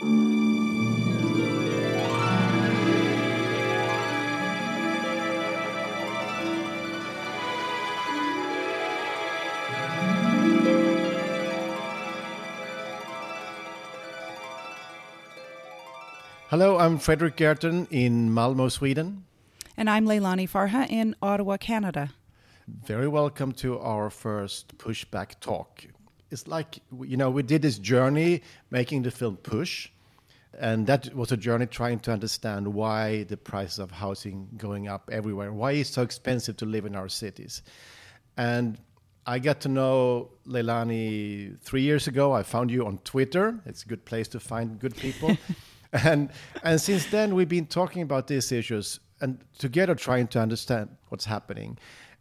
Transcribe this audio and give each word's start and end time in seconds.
Hello, 0.00 0.10
I'm 16.78 16.98
Fredrik 17.00 17.36
Gertten 17.36 17.88
in 17.90 18.32
Malmo, 18.32 18.68
Sweden. 18.68 19.24
And 19.76 19.90
I'm 19.90 20.06
Leilani 20.06 20.48
Farha 20.48 20.88
in 20.88 21.16
Ottawa, 21.20 21.56
Canada. 21.56 22.10
Very 22.68 23.08
welcome 23.08 23.50
to 23.54 23.80
our 23.80 24.10
first 24.10 24.78
pushback 24.78 25.40
talk. 25.40 25.86
It's 26.30 26.46
like, 26.46 26.80
you 27.02 27.16
know, 27.16 27.30
we 27.30 27.42
did 27.42 27.62
this 27.62 27.78
journey 27.78 28.42
making 28.70 29.02
the 29.02 29.10
film 29.10 29.36
Push, 29.38 29.90
and 30.58 30.86
that 30.86 31.14
was 31.14 31.32
a 31.32 31.36
journey 31.36 31.66
trying 31.66 32.00
to 32.00 32.12
understand 32.12 32.66
why 32.66 33.24
the 33.24 33.36
prices 33.36 33.78
of 33.78 33.90
housing 33.90 34.48
going 34.56 34.88
up 34.88 35.08
everywhere, 35.12 35.52
why 35.52 35.72
it's 35.72 35.90
so 35.90 36.02
expensive 36.02 36.56
to 36.58 36.66
live 36.66 36.84
in 36.84 36.94
our 36.94 37.08
cities. 37.08 37.62
And 38.36 38.78
I 39.26 39.38
got 39.38 39.60
to 39.60 39.68
know 39.68 40.30
Leilani 40.46 41.60
three 41.60 41.82
years 41.82 42.06
ago. 42.06 42.32
I 42.32 42.42
found 42.42 42.70
you 42.70 42.86
on 42.86 42.98
Twitter. 42.98 43.60
It's 43.66 43.82
a 43.82 43.86
good 43.86 44.04
place 44.04 44.26
to 44.28 44.40
find 44.40 44.78
good 44.78 44.96
people. 44.96 45.36
and 45.92 46.30
and 46.62 46.80
since 46.80 47.06
then 47.06 47.34
we've 47.34 47.48
been 47.48 47.66
talking 47.66 48.02
about 48.02 48.26
these 48.26 48.52
issues 48.52 49.00
and 49.20 49.38
together 49.58 49.94
trying 49.94 50.28
to 50.28 50.40
understand 50.40 50.88
what's 51.08 51.24
happening. 51.24 51.78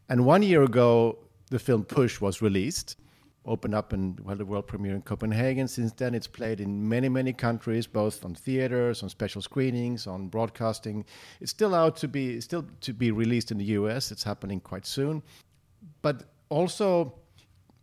And 0.09 0.25
one 0.25 0.43
year 0.43 0.63
ago, 0.63 1.17
the 1.49 1.59
film 1.59 1.83
Push 1.83 2.19
was 2.19 2.41
released, 2.41 2.97
opened 3.47 3.73
up 3.73 3.93
and 3.93 4.19
well, 4.19 4.35
the 4.35 4.45
world 4.45 4.67
premiere 4.67 4.95
in 4.95 5.01
Copenhagen. 5.01 5.67
Since 5.67 5.93
then, 5.93 6.13
it's 6.13 6.27
played 6.27 6.59
in 6.59 6.87
many, 6.87 7.09
many 7.09 7.33
countries, 7.33 7.87
both 7.87 8.23
on 8.25 8.35
theaters, 8.35 9.01
on 9.03 9.09
special 9.09 9.41
screenings, 9.41 10.05
on 10.05 10.27
broadcasting. 10.27 11.05
It's 11.39 11.51
still 11.51 11.73
out 11.73 11.95
to 11.97 12.07
be 12.07 12.41
still 12.41 12.65
to 12.81 12.93
be 12.93 13.11
released 13.11 13.51
in 13.51 13.57
the 13.57 13.65
U.S. 13.79 14.11
It's 14.11 14.23
happening 14.23 14.59
quite 14.59 14.85
soon, 14.85 15.23
but 16.01 16.23
also 16.49 17.13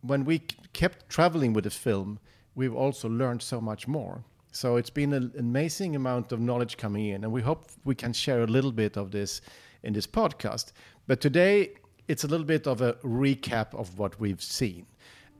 when 0.01 0.23
we 0.23 0.39
kept 0.73 1.09
traveling 1.09 1.53
with 1.53 1.63
the 1.63 1.69
film, 1.69 2.19
we've 2.53 2.75
also 2.75 3.09
learned 3.09 3.41
so 3.41 3.59
much 3.59 3.87
more. 3.87 4.23
So 4.51 4.77
it's 4.77 4.89
been 4.89 5.11
an 5.13 5.33
amazing 5.37 5.95
amount 5.95 6.31
of 6.31 6.39
knowledge 6.39 6.77
coming 6.77 7.07
in, 7.07 7.23
and 7.23 7.33
we 7.33 7.41
hope 7.41 7.67
we 7.83 7.95
can 7.95 8.13
share 8.13 8.43
a 8.43 8.47
little 8.47 8.71
bit 8.71 8.97
of 8.97 9.11
this 9.11 9.41
in 9.83 9.93
this 9.93 10.07
podcast. 10.07 10.71
But 11.07 11.19
today, 11.19 11.71
it's 12.07 12.23
a 12.23 12.27
little 12.27 12.45
bit 12.45 12.67
of 12.67 12.81
a 12.81 12.93
recap 13.03 13.73
of 13.73 13.99
what 13.99 14.19
we've 14.19 14.41
seen. 14.41 14.85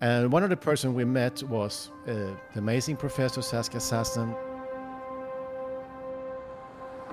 And 0.06 0.32
one 0.32 0.44
of 0.44 0.52
the 0.52 0.58
person 0.58 0.94
we 0.94 1.04
met 1.04 1.42
was 1.50 1.90
uh, 2.08 2.14
the 2.54 2.60
amazing 2.60 2.96
Professor 2.96 3.42
Saskia 3.42 3.80
Sassen. 3.80 4.38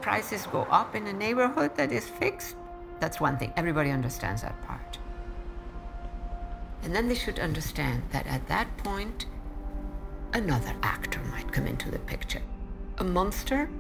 Prices 0.03 0.47
go 0.53 0.67
up 0.71 0.95
in 0.95 1.07
a 1.07 1.13
neighborhood 1.15 1.75
that 1.77 1.91
is 1.91 2.07
fixed. 2.07 2.55
That's 3.01 3.19
one 3.19 3.39
thing. 3.39 3.51
Everybody 3.57 3.91
understands 3.91 4.43
that 4.43 4.61
part. 4.67 4.99
And 6.83 6.95
then 6.95 7.09
they 7.09 7.15
should 7.15 7.39
understand 7.39 8.03
that 8.11 8.27
at 8.27 8.47
that 8.49 8.69
point, 8.77 9.25
another 10.35 10.75
actor 10.83 11.21
might 11.31 11.51
come 11.51 11.67
into 11.67 11.91
the 11.91 12.01
picture. 12.01 12.43
A 12.99 13.05
monster 13.05 13.71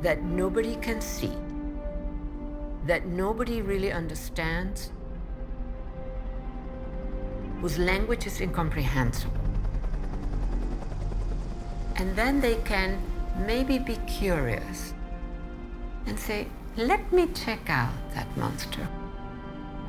that 0.00 0.22
nobody 0.22 0.76
can 0.76 1.02
see, 1.02 1.36
that 2.86 3.04
nobody 3.04 3.60
really 3.60 3.92
understands, 3.92 4.90
whose 7.66 7.78
language 7.80 8.28
is 8.28 8.40
incomprehensible. 8.40 9.40
And 11.96 12.14
then 12.14 12.40
they 12.40 12.54
can 12.64 13.02
maybe 13.44 13.76
be 13.80 13.96
curious 14.06 14.94
and 16.06 16.16
say, 16.16 16.46
let 16.76 17.12
me 17.12 17.26
check 17.34 17.68
out 17.68 17.92
that 18.14 18.28
monster. 18.36 18.86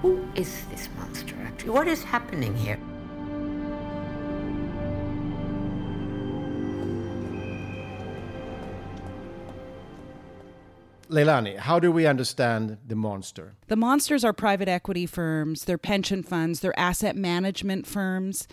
Who 0.02 0.28
is 0.34 0.66
this 0.72 0.90
monster 0.98 1.36
actually? 1.44 1.70
What 1.70 1.88
is 1.88 2.04
happening 2.04 2.56
here? 2.56 2.80
Leilani, 11.10 11.58
how 11.58 11.80
do 11.80 11.92
we 11.92 12.06
understand 12.06 12.78
the 12.86 12.96
monster? 12.96 13.56
The 13.68 13.76
monsters 13.76 14.24
are 14.24 14.34
private 14.34 14.68
equity 14.68 15.06
firms, 15.06 15.66
they're 15.66 15.78
pension 15.78 16.24
funds, 16.24 16.60
they're 16.60 16.78
asset 16.78 17.16
management 17.16 17.88
firms, 17.88 18.48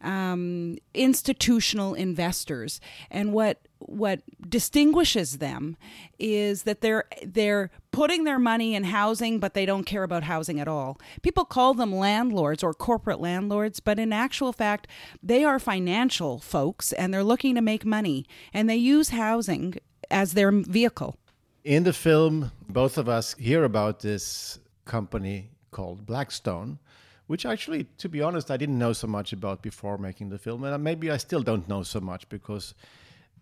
um, 0.00 0.76
institutional 0.92 1.94
investors, 1.94 2.80
and 3.10 3.32
what 3.32 3.60
what 3.78 4.22
distinguishes 4.48 5.38
them 5.38 5.76
is 6.18 6.62
that 6.62 6.80
they're 6.80 7.04
they're 7.22 7.70
putting 7.90 8.24
their 8.24 8.38
money 8.38 8.74
in 8.74 8.84
housing 8.84 9.38
but 9.38 9.52
they 9.52 9.66
don't 9.66 9.84
care 9.84 10.02
about 10.02 10.24
housing 10.24 10.58
at 10.58 10.68
all. 10.68 10.98
People 11.22 11.44
call 11.44 11.74
them 11.74 11.94
landlords 11.94 12.62
or 12.62 12.72
corporate 12.72 13.20
landlords, 13.20 13.80
but 13.80 13.98
in 13.98 14.12
actual 14.12 14.52
fact 14.52 14.86
they 15.22 15.44
are 15.44 15.58
financial 15.58 16.38
folks 16.38 16.92
and 16.92 17.12
they're 17.12 17.24
looking 17.24 17.54
to 17.54 17.60
make 17.60 17.84
money 17.84 18.26
and 18.52 18.68
they 18.68 18.76
use 18.76 19.10
housing 19.10 19.74
as 20.10 20.32
their 20.32 20.50
vehicle. 20.50 21.16
In 21.64 21.84
the 21.84 21.94
film, 21.94 22.52
both 22.68 22.98
of 22.98 23.08
us 23.08 23.34
hear 23.38 23.64
about 23.64 24.00
this 24.00 24.58
company 24.84 25.48
called 25.70 26.04
Blackstone, 26.04 26.78
which 27.26 27.46
actually, 27.46 27.84
to 27.96 28.08
be 28.10 28.20
honest, 28.20 28.50
I 28.50 28.58
didn't 28.58 28.78
know 28.78 28.92
so 28.92 29.06
much 29.06 29.32
about 29.32 29.62
before 29.62 29.96
making 29.96 30.28
the 30.28 30.36
film. 30.38 30.62
And 30.64 30.84
maybe 30.84 31.10
I 31.10 31.16
still 31.16 31.42
don't 31.42 31.66
know 31.66 31.82
so 31.82 32.00
much 32.00 32.28
because 32.28 32.74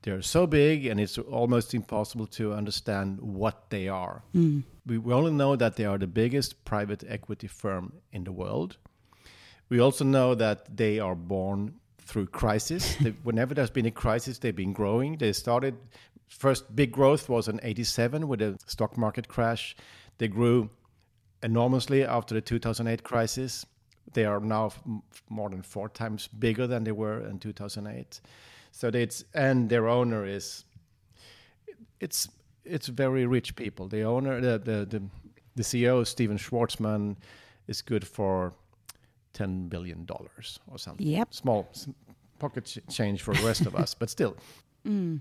they're 0.02 0.22
so 0.22 0.46
big 0.46 0.86
and 0.86 1.00
it's 1.00 1.18
almost 1.18 1.74
impossible 1.74 2.28
to 2.28 2.52
understand 2.52 3.20
what 3.20 3.70
they 3.70 3.88
are. 3.88 4.22
Mm. 4.36 4.62
We 4.86 4.98
only 5.12 5.32
know 5.32 5.56
that 5.56 5.74
they 5.74 5.84
are 5.84 5.98
the 5.98 6.06
biggest 6.06 6.64
private 6.64 7.02
equity 7.08 7.48
firm 7.48 7.92
in 8.12 8.22
the 8.22 8.32
world. 8.32 8.76
We 9.68 9.80
also 9.80 10.04
know 10.04 10.36
that 10.36 10.76
they 10.76 11.00
are 11.00 11.16
born 11.16 11.74
through 11.98 12.26
crisis. 12.26 12.94
whenever 13.24 13.54
there's 13.54 13.70
been 13.70 13.86
a 13.86 13.90
crisis, 13.90 14.38
they've 14.38 14.54
been 14.54 14.72
growing. 14.72 15.16
They 15.16 15.32
started 15.32 15.76
first 16.28 16.74
big 16.74 16.92
growth 16.92 17.28
was 17.28 17.48
in 17.48 17.60
87 17.62 18.28
with 18.28 18.40
the 18.40 18.58
stock 18.66 18.96
market 18.96 19.28
crash. 19.28 19.76
They 20.18 20.28
grew 20.28 20.70
enormously 21.42 22.04
after 22.04 22.34
the 22.34 22.40
2008 22.40 23.02
crisis. 23.02 23.66
They 24.14 24.24
are 24.24 24.40
now 24.40 24.72
more 25.28 25.50
than 25.50 25.62
four 25.62 25.88
times 25.88 26.28
bigger 26.28 26.66
than 26.66 26.84
they 26.84 26.92
were 26.92 27.20
in 27.26 27.38
2008. 27.38 28.20
So 28.72 28.88
it's 28.88 29.24
and 29.34 29.68
their 29.68 29.88
owner 29.88 30.26
is 30.26 30.64
it's 32.00 32.28
it's 32.64 32.88
very 32.88 33.26
rich 33.26 33.54
people. 33.54 33.88
The 33.88 34.02
owner, 34.02 34.40
the 34.40 34.58
the 34.58 34.86
the, 34.86 35.02
the 35.56 35.62
CEO, 35.62 36.06
Stephen 36.06 36.38
Schwarzman, 36.38 37.16
is 37.68 37.82
good 37.82 38.06
for 38.06 38.52
ten 39.32 39.68
billion 39.68 40.04
dollars 40.04 40.58
or 40.66 40.78
something. 40.78 41.06
Yep, 41.06 41.34
small 41.34 41.70
pocket 42.38 42.78
change 42.88 43.22
for 43.22 43.34
the 43.34 43.46
rest 43.46 43.66
of 43.66 43.76
us, 43.76 43.94
but 43.94 44.10
still. 44.10 44.36
Mm. 44.86 45.20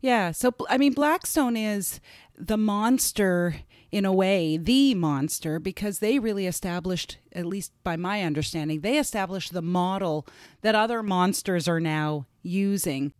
Yeah. 0.00 0.32
So, 0.32 0.52
I 0.68 0.78
mean, 0.78 0.92
Blackstone 0.92 1.56
is 1.56 2.00
the 2.36 2.56
monster 2.56 3.56
in 3.92 4.04
a 4.04 4.12
way, 4.12 4.56
the 4.56 4.94
monster, 4.94 5.58
because 5.58 5.98
they 5.98 6.18
really 6.18 6.46
established, 6.46 7.18
at 7.32 7.44
least 7.44 7.72
by 7.82 7.96
my 7.96 8.22
understanding, 8.22 8.80
they 8.80 8.98
established 8.98 9.52
the 9.52 9.62
model 9.62 10.26
that 10.62 10.74
other 10.74 11.02
monsters 11.02 11.66
are 11.66 11.80
now 11.80 12.26
using. 12.42 13.12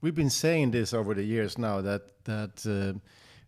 We've 0.00 0.14
been 0.14 0.30
saying 0.30 0.70
this 0.70 0.94
over 0.94 1.14
the 1.14 1.24
years 1.24 1.58
now 1.58 1.80
that 1.80 2.24
that 2.24 2.64
uh, 2.66 2.98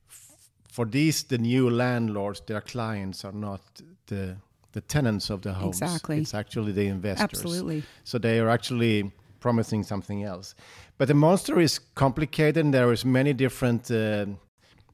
f- 0.09 0.51
for 0.69 0.85
these 0.85 1.25
the 1.25 1.39
new 1.39 1.71
landlords, 1.71 2.41
their 2.47 2.61
clients 2.61 3.25
are 3.25 3.33
not 3.33 3.61
the 4.07 4.37
the 4.73 4.81
tenants 4.81 5.31
of 5.31 5.41
the 5.43 5.53
homes. 5.53 5.81
Exactly. 5.81 6.19
It's 6.19 6.35
actually 6.35 6.73
the 6.73 6.87
investors. 6.87 7.23
Absolutely. 7.23 7.83
So 8.03 8.19
they 8.19 8.41
are 8.41 8.49
actually 8.49 9.13
promising 9.45 9.83
something 9.85 10.25
else. 10.25 10.55
But 10.97 11.07
the 11.09 11.19
monster 11.27 11.61
is 11.61 11.79
complicated, 12.05 12.65
and 12.65 12.73
there 12.73 12.91
is 12.93 13.05
many 13.05 13.33
different 13.35 13.91
uh, 13.91 14.25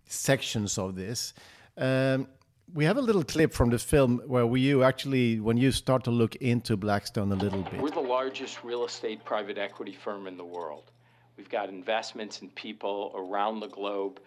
sections 0.06 0.76
of 0.76 0.96
this. 0.96 1.34
Um, 1.78 2.26
we 2.74 2.84
have 2.84 2.98
a 3.02 3.04
little 3.08 3.22
clip 3.22 3.52
from 3.52 3.70
the 3.70 3.78
film 3.78 4.20
where 4.26 4.46
we, 4.52 4.60
you 4.60 4.82
actually, 4.82 5.38
when 5.38 5.56
you 5.56 5.70
start 5.70 6.02
to 6.04 6.10
look 6.10 6.34
into 6.36 6.76
Blackstone 6.76 7.30
a 7.30 7.36
little 7.36 7.62
bit. 7.62 7.80
We're 7.80 7.90
the 7.90 8.10
largest 8.18 8.64
real 8.64 8.84
estate 8.84 9.24
private 9.24 9.56
equity 9.56 9.92
firm 9.92 10.26
in 10.26 10.36
the 10.36 10.48
world. 10.56 10.90
We've 11.36 11.52
got 11.58 11.68
investments 11.68 12.42
in 12.42 12.48
people 12.50 13.12
around 13.14 13.60
the 13.60 13.68
globe. 13.68 14.20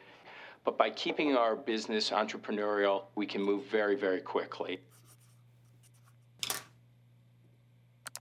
But 0.64 0.78
by 0.78 0.90
keeping 0.92 1.36
our 1.36 1.56
business 1.58 2.12
entrepreneurial, 2.12 2.98
we 3.16 3.26
can 3.26 3.42
move 3.42 3.66
very, 3.66 3.98
very 3.98 4.22
quickly. 4.22 4.80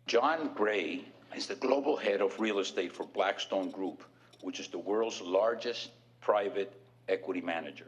John 0.09 0.51
Gray 0.55 1.05
is 1.37 1.47
the 1.47 1.55
global 1.57 1.97
head 1.97 2.21
of 2.21 2.39
real 2.39 2.59
estate 2.59 2.93
for 2.93 3.05
Blackstone 3.07 3.71
Group, 3.71 4.03
which 4.41 4.61
is 4.61 4.69
the 4.69 4.79
world's 4.79 5.21
largest 5.21 5.91
private 6.21 6.73
equity 7.09 7.41
manager. 7.41 7.87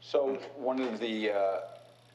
So 0.00 0.38
one 0.56 0.80
of 0.80 1.00
the 1.00 1.30
uh, 1.30 1.60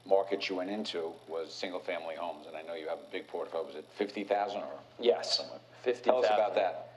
markets 0.08 0.50
you 0.50 0.56
went 0.56 0.70
into 0.70 1.12
was 1.28 1.54
single-family 1.54 2.16
homes, 2.16 2.46
and 2.48 2.56
I 2.56 2.62
know 2.62 2.76
you 2.76 2.88
have 2.88 3.00
a 3.00 3.12
big 3.12 3.28
portfolio. 3.28 3.66
Was 3.66 3.76
it 3.76 3.86
50,000 3.96 4.58
or? 4.58 4.68
Yes, 5.00 5.42
50,000. 5.84 6.04
Tell 6.04 6.24
us 6.24 6.32
about 6.32 6.56
that. 6.56 6.90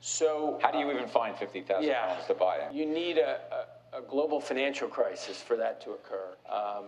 So 0.00 0.58
How 0.62 0.70
do 0.70 0.78
you 0.78 0.90
even 0.90 1.08
find 1.08 1.36
50,000 1.36 1.92
homes 1.92 2.26
to 2.26 2.34
buy? 2.34 2.60
You 2.72 2.86
need 2.86 3.18
a, 3.18 3.40
a, 3.92 3.98
a, 3.98 4.02
global 4.02 4.40
financial 4.40 4.88
crisis 4.88 5.42
for 5.42 5.56
that 5.56 5.80
to 5.82 5.90
occur. 5.90 6.36
Um, 6.48 6.84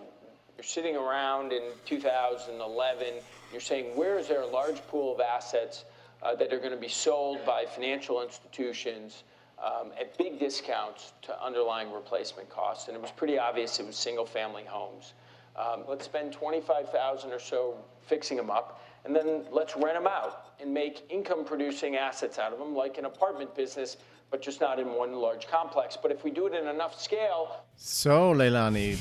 you're 0.56 0.64
sitting 0.64 0.96
around 0.96 1.52
in 1.52 1.62
2011, 1.86 3.14
you're 3.50 3.60
saying, 3.60 3.96
where 3.96 4.18
is 4.18 4.28
there 4.28 4.42
a 4.42 4.46
large 4.46 4.86
pool 4.88 5.14
of 5.14 5.20
assets 5.20 5.84
uh, 6.22 6.34
that 6.34 6.52
are 6.52 6.58
going 6.58 6.70
to 6.70 6.76
be 6.76 6.88
sold 6.88 7.44
by 7.44 7.64
financial 7.64 8.22
institutions 8.22 9.24
um, 9.62 9.92
at 9.98 10.16
big 10.16 10.38
discounts 10.38 11.12
to 11.22 11.42
underlying 11.42 11.92
replacement 11.92 12.48
costs? 12.48 12.88
And 12.88 12.96
it 12.96 13.00
was 13.02 13.10
pretty 13.10 13.38
obvious 13.38 13.78
it 13.78 13.86
was 13.86 13.96
single 13.96 14.26
family 14.26 14.64
homes. 14.64 15.14
Um, 15.56 15.84
let's 15.88 16.04
spend 16.04 16.32
25,000 16.32 17.32
or 17.32 17.38
so 17.38 17.76
fixing 18.06 18.36
them 18.36 18.50
up 18.50 18.80
and 19.04 19.16
then 19.16 19.44
let's 19.50 19.76
rent 19.76 19.94
them 19.94 20.06
out 20.06 20.52
and 20.60 20.72
make 20.72 21.04
income 21.08 21.44
producing 21.44 21.96
assets 21.96 22.38
out 22.38 22.52
of 22.52 22.58
them, 22.58 22.74
like 22.74 22.98
an 22.98 23.06
apartment 23.06 23.54
business, 23.54 23.96
but 24.30 24.40
just 24.40 24.60
not 24.60 24.78
in 24.78 24.92
one 24.92 25.12
large 25.12 25.48
complex. 25.48 25.96
But 26.00 26.12
if 26.12 26.22
we 26.24 26.30
do 26.30 26.46
it 26.46 26.54
in 26.54 26.68
enough 26.68 27.00
scale. 27.00 27.64
So, 27.76 28.32
Leilani. 28.32 28.98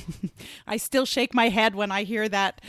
I 0.67 0.77
still 0.77 1.05
shake 1.05 1.33
my 1.33 1.49
head 1.49 1.75
when 1.75 1.91
I 1.91 2.03
hear 2.03 2.27
that. 2.29 2.61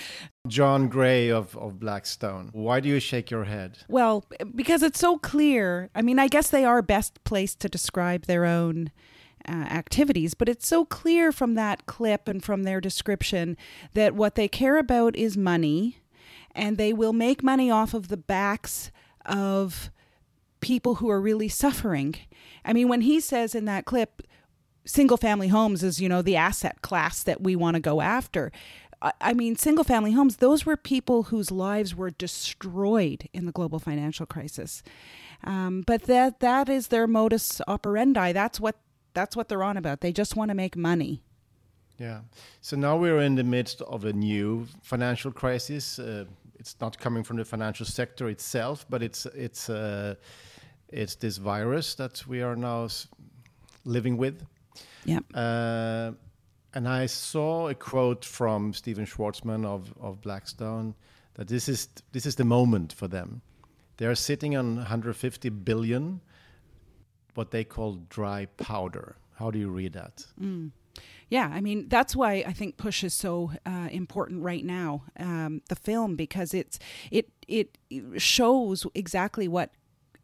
John 0.46 0.88
Gray 0.88 1.28
of, 1.28 1.56
of 1.56 1.80
Blackstone. 1.80 2.50
Why 2.52 2.80
do 2.80 2.88
you 2.88 3.00
shake 3.00 3.30
your 3.30 3.44
head? 3.44 3.78
Well, 3.88 4.24
because 4.54 4.82
it's 4.82 4.98
so 4.98 5.18
clear. 5.18 5.90
I 5.94 6.02
mean, 6.02 6.18
I 6.18 6.28
guess 6.28 6.50
they 6.50 6.64
are 6.64 6.82
best 6.82 7.22
placed 7.24 7.60
to 7.60 7.68
describe 7.68 8.26
their 8.26 8.44
own. 8.44 8.90
Uh, 9.48 9.52
activities, 9.52 10.34
but 10.34 10.50
it's 10.50 10.68
so 10.68 10.84
clear 10.84 11.32
from 11.32 11.54
that 11.54 11.86
clip 11.86 12.28
and 12.28 12.44
from 12.44 12.64
their 12.64 12.78
description 12.78 13.56
that 13.94 14.14
what 14.14 14.34
they 14.34 14.46
care 14.46 14.76
about 14.76 15.16
is 15.16 15.34
money 15.34 15.96
and 16.54 16.76
they 16.76 16.92
will 16.92 17.14
make 17.14 17.42
money 17.42 17.70
off 17.70 17.94
of 17.94 18.08
the 18.08 18.18
backs 18.18 18.90
of 19.24 19.90
people 20.60 20.96
who 20.96 21.10
are 21.10 21.20
really 21.20 21.48
suffering. 21.48 22.14
I 22.64 22.72
mean, 22.72 22.88
when 22.88 23.02
he 23.02 23.20
says 23.20 23.54
in 23.54 23.64
that 23.66 23.84
clip, 23.84 24.22
single 24.84 25.16
family 25.16 25.48
homes 25.48 25.82
is, 25.82 26.00
you 26.00 26.08
know, 26.08 26.22
the 26.22 26.36
asset 26.36 26.82
class 26.82 27.22
that 27.22 27.40
we 27.40 27.56
want 27.56 27.74
to 27.74 27.80
go 27.80 28.00
after. 28.00 28.52
I 29.20 29.32
mean, 29.32 29.56
single 29.56 29.84
family 29.84 30.12
homes, 30.12 30.36
those 30.36 30.66
were 30.66 30.76
people 30.76 31.24
whose 31.24 31.50
lives 31.50 31.94
were 31.94 32.10
destroyed 32.10 33.28
in 33.32 33.46
the 33.46 33.52
global 33.52 33.78
financial 33.78 34.26
crisis. 34.26 34.82
Um, 35.42 35.82
but 35.86 36.02
that 36.02 36.40
that 36.40 36.68
is 36.68 36.88
their 36.88 37.06
modus 37.06 37.62
operandi. 37.66 38.32
That's 38.32 38.60
what 38.60 38.76
that's 39.14 39.34
what 39.34 39.48
they're 39.48 39.62
on 39.62 39.78
about. 39.78 40.02
They 40.02 40.12
just 40.12 40.36
want 40.36 40.50
to 40.50 40.54
make 40.54 40.76
money. 40.76 41.22
Yeah. 41.96 42.20
So 42.60 42.76
now 42.76 42.96
we're 42.98 43.20
in 43.20 43.36
the 43.36 43.44
midst 43.44 43.80
of 43.82 44.04
a 44.04 44.12
new 44.12 44.66
financial 44.82 45.32
crisis. 45.32 45.98
Uh, 45.98 46.26
it's 46.58 46.76
not 46.80 46.98
coming 46.98 47.24
from 47.24 47.38
the 47.38 47.44
financial 47.44 47.86
sector 47.86 48.28
itself, 48.28 48.84
but 48.90 49.02
it's 49.02 49.24
it's 49.26 49.70
uh, 49.70 50.14
it's 50.92 51.14
this 51.16 51.38
virus 51.38 51.94
that 51.94 52.26
we 52.26 52.42
are 52.42 52.56
now 52.56 52.88
living 53.84 54.16
with. 54.16 54.44
Yeah. 55.04 55.20
Uh, 55.34 56.12
and 56.74 56.88
I 56.88 57.06
saw 57.06 57.68
a 57.68 57.74
quote 57.74 58.24
from 58.24 58.72
Stephen 58.72 59.06
Schwarzman 59.06 59.64
of 59.64 59.92
of 60.00 60.20
Blackstone 60.20 60.94
that 61.34 61.48
this 61.48 61.68
is 61.68 61.88
this 62.12 62.26
is 62.26 62.36
the 62.36 62.44
moment 62.44 62.92
for 62.92 63.08
them. 63.08 63.42
They 63.96 64.06
are 64.06 64.14
sitting 64.14 64.56
on 64.56 64.76
150 64.76 65.48
billion, 65.50 66.20
what 67.34 67.50
they 67.50 67.64
call 67.64 67.98
dry 68.08 68.46
powder. 68.56 69.16
How 69.34 69.50
do 69.50 69.58
you 69.58 69.68
read 69.68 69.92
that? 69.92 70.26
Mm. 70.40 70.70
Yeah, 71.28 71.48
I 71.52 71.60
mean 71.60 71.88
that's 71.88 72.16
why 72.16 72.44
I 72.46 72.52
think 72.52 72.76
Push 72.76 73.04
is 73.04 73.14
so 73.14 73.52
uh, 73.66 73.88
important 73.90 74.42
right 74.42 74.64
now. 74.64 75.04
Um, 75.18 75.62
the 75.68 75.76
film 75.76 76.16
because 76.16 76.54
it's 76.54 76.78
it 77.10 77.30
it 77.46 77.78
shows 78.16 78.86
exactly 78.94 79.48
what 79.48 79.70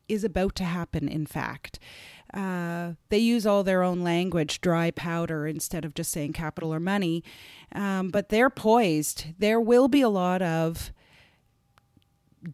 is 0.09 0.25
about 0.25 0.55
to 0.57 0.65
happen. 0.65 1.09
In 1.09 1.27
fact, 1.27 1.79
uh, 2.35 2.93
they 3.09 3.19
use 3.19 3.47
all 3.47 3.63
their 3.63 3.83
own 3.83 4.03
language, 4.03 4.61
dry 4.61 4.91
powder, 4.91 5.47
instead 5.47 5.85
of 5.85 5.95
just 5.95 6.11
saying 6.11 6.33
capital 6.33 6.73
or 6.73 6.81
money. 6.81 7.25
Um, 7.73 8.09
but 8.11 8.29
they're 8.29 8.51
poised. 8.51 9.27
There 9.39 9.61
will 9.61 9.89
be 9.89 10.01
a 10.01 10.09
lot 10.09 10.43
of 10.43 10.93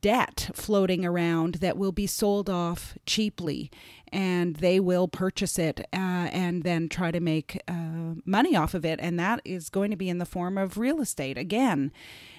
debt 0.01 0.51
floating 0.55 1.05
around 1.05 1.57
that 1.57 1.77
will 1.77 1.93
be 1.93 2.07
sold 2.07 2.49
off 2.49 2.97
cheaply 3.07 3.71
and 4.11 4.57
they 4.57 4.79
will 4.81 5.09
purchase 5.09 5.59
it 5.59 5.81
uh, 5.93 6.29
and 6.33 6.63
then 6.63 6.89
try 6.89 7.11
to 7.11 7.21
make 7.21 7.61
uh, 7.69 8.15
money 8.25 8.57
off 8.57 8.75
of 8.75 8.85
it 8.85 8.99
and 9.03 9.19
that 9.19 9.41
is 9.45 9.69
going 9.69 9.91
to 9.91 9.97
be 9.97 10.09
in 10.09 10.19
the 10.19 10.25
form 10.25 10.57
of 10.57 10.79
real 10.79 11.01
estate 11.01 11.37
again 11.37 11.93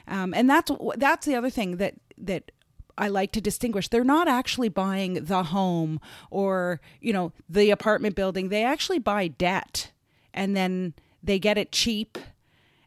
um, 0.07 0.33
and 0.33 0.49
that's 0.49 0.71
that's 0.97 1.25
the 1.25 1.35
other 1.35 1.49
thing 1.49 1.77
that 1.77 1.95
that 2.17 2.51
I 2.97 3.07
like 3.07 3.31
to 3.33 3.41
distinguish. 3.41 3.87
They're 3.87 4.03
not 4.03 4.27
actually 4.27 4.69
buying 4.69 5.25
the 5.25 5.43
home 5.43 5.99
or, 6.29 6.79
you 7.01 7.13
know, 7.13 7.31
the 7.49 7.71
apartment 7.71 8.15
building. 8.15 8.49
They 8.49 8.63
actually 8.63 8.99
buy 8.99 9.27
debt 9.27 9.91
and 10.33 10.55
then 10.55 10.93
they 11.21 11.39
get 11.39 11.57
it 11.57 11.71
cheap 11.71 12.17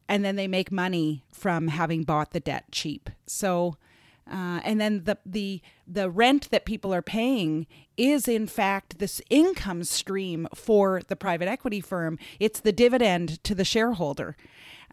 and 0.09 0.25
then 0.25 0.37
they 0.37 0.47
make 0.47 0.71
money 0.71 1.25
from 1.33 1.69
having 1.69 2.05
bought 2.05 2.31
the 2.33 2.41
debt 2.41 2.67
cheap. 2.71 3.11
So 3.27 3.77
uh, 4.31 4.61
and 4.65 4.81
then 4.81 5.05
the 5.05 5.19
the 5.25 5.61
the 5.87 6.11
rent 6.11 6.51
that 6.51 6.65
people 6.65 6.93
are 6.93 7.03
paying 7.03 7.67
is 7.97 8.27
in 8.27 8.47
fact 8.47 8.99
this 8.99 9.23
income 9.31 9.85
stream 9.85 10.49
for 10.53 11.01
the 11.07 11.15
private 11.15 11.47
equity 11.47 11.81
firm. 11.81 12.19
It's 12.41 12.59
the 12.59 12.73
dividend 12.73 13.43
to 13.45 13.55
the 13.55 13.65
shareholder. 13.65 14.37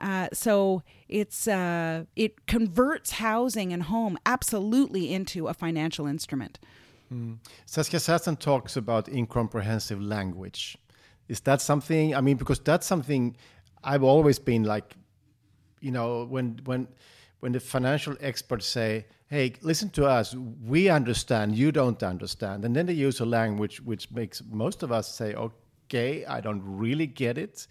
Uh, 0.04 0.28
so 0.34 0.84
it's 1.08 1.48
uh, 1.48 2.04
it 2.16 2.46
converts 2.46 3.12
housing 3.12 3.72
and 3.72 3.84
home 3.84 4.18
absolutely 4.26 5.14
into 5.14 5.48
a 5.48 5.54
financial 5.54 6.06
instrument. 6.06 6.60
Mm. 7.12 7.38
Saskia 7.66 8.00
Sassen 8.00 8.38
talks 8.38 8.76
about 8.76 9.08
incomprehensive 9.08 10.02
language. 10.02 10.78
Is 11.30 11.40
that 11.42 11.62
something? 11.62 12.14
I 12.14 12.20
mean, 12.20 12.36
because 12.36 12.60
that's 12.60 12.86
something 12.86 13.38
I've 13.82 14.04
always 14.04 14.40
been 14.40 14.64
like, 14.64 14.94
you 15.80 15.92
know, 15.92 16.26
when 16.26 16.60
when 16.66 16.90
when 17.40 17.54
the 17.54 17.62
financial 17.62 18.18
experts 18.20 18.66
say, 18.66 19.06
hey, 19.30 19.54
listen 19.62 19.90
to 19.92 20.06
us, 20.06 20.36
we 20.66 20.90
understand, 20.90 21.56
you 21.56 21.72
don't 21.72 22.04
understand. 22.04 22.66
And 22.66 22.76
then 22.76 22.88
they 22.88 22.94
use 22.94 23.22
a 23.22 23.26
language 23.26 23.80
which 23.80 24.12
makes 24.12 24.44
most 24.52 24.84
of 24.84 24.92
us 24.92 25.08
say, 25.08 25.34
okay, 25.34 26.26
I 26.26 26.42
don't 26.42 26.62
really 26.62 27.08
get 27.08 27.38
it. 27.38 27.68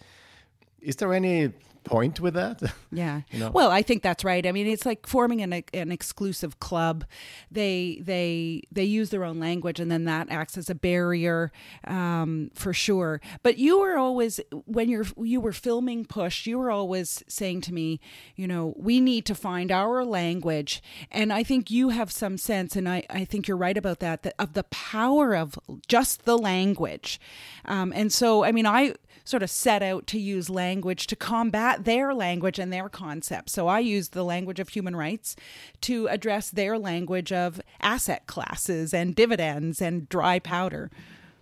Is 0.83 0.97
there 0.97 1.13
any 1.13 1.53
point 1.85 2.21
with 2.21 2.35
that. 2.35 2.63
Yeah. 2.95 3.23
you 3.31 3.39
know? 3.39 3.51
Well, 3.51 3.71
I 3.71 3.81
think 3.81 4.03
that's 4.03 4.23
right. 4.23 4.47
I 4.47 4.53
mean, 4.53 4.67
it's 4.67 4.85
like 4.85 5.07
forming 5.07 5.41
an 5.41 5.65
an 5.73 5.91
exclusive 5.91 6.61
club. 6.61 7.07
They 7.51 8.03
they 8.03 8.65
they 8.71 8.85
use 8.85 9.09
their 9.09 9.25
own 9.25 9.41
language, 9.41 9.81
and 9.81 9.91
then 9.91 10.05
that 10.05 10.31
acts 10.31 10.59
as 10.59 10.69
a 10.69 10.75
barrier 10.75 11.51
um, 11.87 12.51
for 12.53 12.75
sure. 12.75 13.23
But 13.43 13.57
you 13.57 13.81
were 13.81 13.97
always 13.97 14.41
when 14.67 14.91
you're 14.91 15.07
you 15.17 15.41
were 15.41 15.53
filming 15.55 16.05
Push, 16.05 16.47
you 16.47 16.59
were 16.59 16.71
always 16.71 17.25
saying 17.29 17.63
to 17.63 17.73
me, 17.73 17.99
you 18.37 18.47
know, 18.47 18.75
we 18.77 19.01
need 19.01 19.25
to 19.25 19.35
find 19.35 19.73
our 19.73 20.05
language, 20.05 20.83
and 21.11 21.33
I 21.33 21.43
think 21.43 21.71
you 21.71 21.89
have 21.89 22.13
some 22.13 22.37
sense, 22.37 22.77
and 22.77 22.87
I 22.87 23.05
I 23.09 23.25
think 23.25 23.49
you're 23.49 23.57
right 23.57 23.79
about 23.79 24.01
that, 24.01 24.23
that 24.25 24.35
of 24.39 24.53
the 24.53 24.65
power 24.65 25.35
of 25.35 25.59
just 25.89 26.27
the 26.27 26.37
language, 26.37 27.19
um, 27.65 27.91
and 27.97 28.13
so 28.13 28.45
I 28.45 28.53
mean 28.53 28.67
I 28.67 28.97
sort 29.25 29.43
of 29.43 29.51
set 29.51 29.83
out 29.83 30.07
to 30.09 30.19
use 30.19 30.51
language 30.51 31.07
to 31.07 31.17
combat 31.17 31.85
their 31.85 32.15
language 32.15 32.59
and 32.59 32.73
their 32.73 32.89
concepts. 32.89 33.53
So 33.53 33.69
I 33.69 33.81
used 33.81 34.13
the 34.13 34.25
language 34.25 34.61
of 34.61 34.69
human 34.71 34.97
rights 34.97 35.37
to 35.83 36.09
address 36.09 36.51
their 36.51 36.79
language 36.79 37.33
of 37.33 37.61
asset 37.81 38.27
classes 38.27 38.93
and 38.93 39.15
dividends 39.15 39.81
and 39.81 40.09
dry 40.09 40.39
powder. 40.39 40.91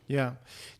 Yeah. 0.07 0.33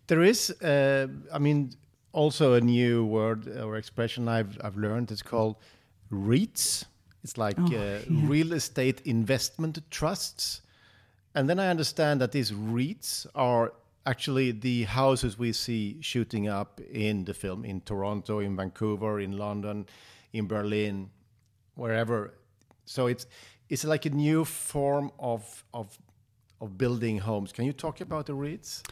There 0.07 0.23
is, 0.23 0.51
uh, 0.63 1.07
I 1.33 1.39
mean, 1.39 1.73
also 2.13 2.55
a 2.55 2.61
new 2.61 3.05
word 3.05 3.47
or 3.49 3.77
expression 3.77 4.29
I've, 4.29 4.59
I've 4.63 4.77
learned. 4.77 5.11
It's 5.11 5.23
called 5.23 5.57
REITs. 6.13 6.85
It's 7.23 7.39
like 7.39 7.57
oh, 7.59 7.67
uh, 7.67 7.69
yeah. 7.69 8.01
real 8.09 8.53
estate 8.53 9.03
investment 9.05 9.79
trusts. 9.91 10.63
And 11.35 11.49
then 11.49 11.61
I 11.61 11.69
understand 11.69 12.21
that 12.21 12.33
these 12.33 12.51
REITs 12.51 13.27
are 13.35 13.73
actually 14.07 14.53
the 14.53 14.85
houses 14.85 15.39
we 15.39 15.53
see 15.53 15.99
shooting 16.01 16.49
up 16.49 16.81
in 16.91 17.25
the 17.25 17.35
film 17.35 17.65
in 17.65 17.81
Toronto, 17.83 18.39
in 18.41 18.57
Vancouver, 18.57 19.21
in 19.21 19.37
London, 19.37 19.87
in 20.33 20.47
Berlin, 20.47 21.11
wherever. 21.75 22.35
So 22.85 23.07
it's 23.07 23.27
it's 23.69 23.85
like 23.85 24.07
a 24.07 24.11
new 24.11 24.45
form 24.45 25.13
of 25.19 25.65
of 25.73 25.99
of 26.61 26.77
building 26.77 27.19
homes. 27.19 27.53
Can 27.53 27.65
you 27.65 27.73
talk 27.73 28.01
about 28.01 28.27
the 28.27 28.35
REITs? 28.35 28.83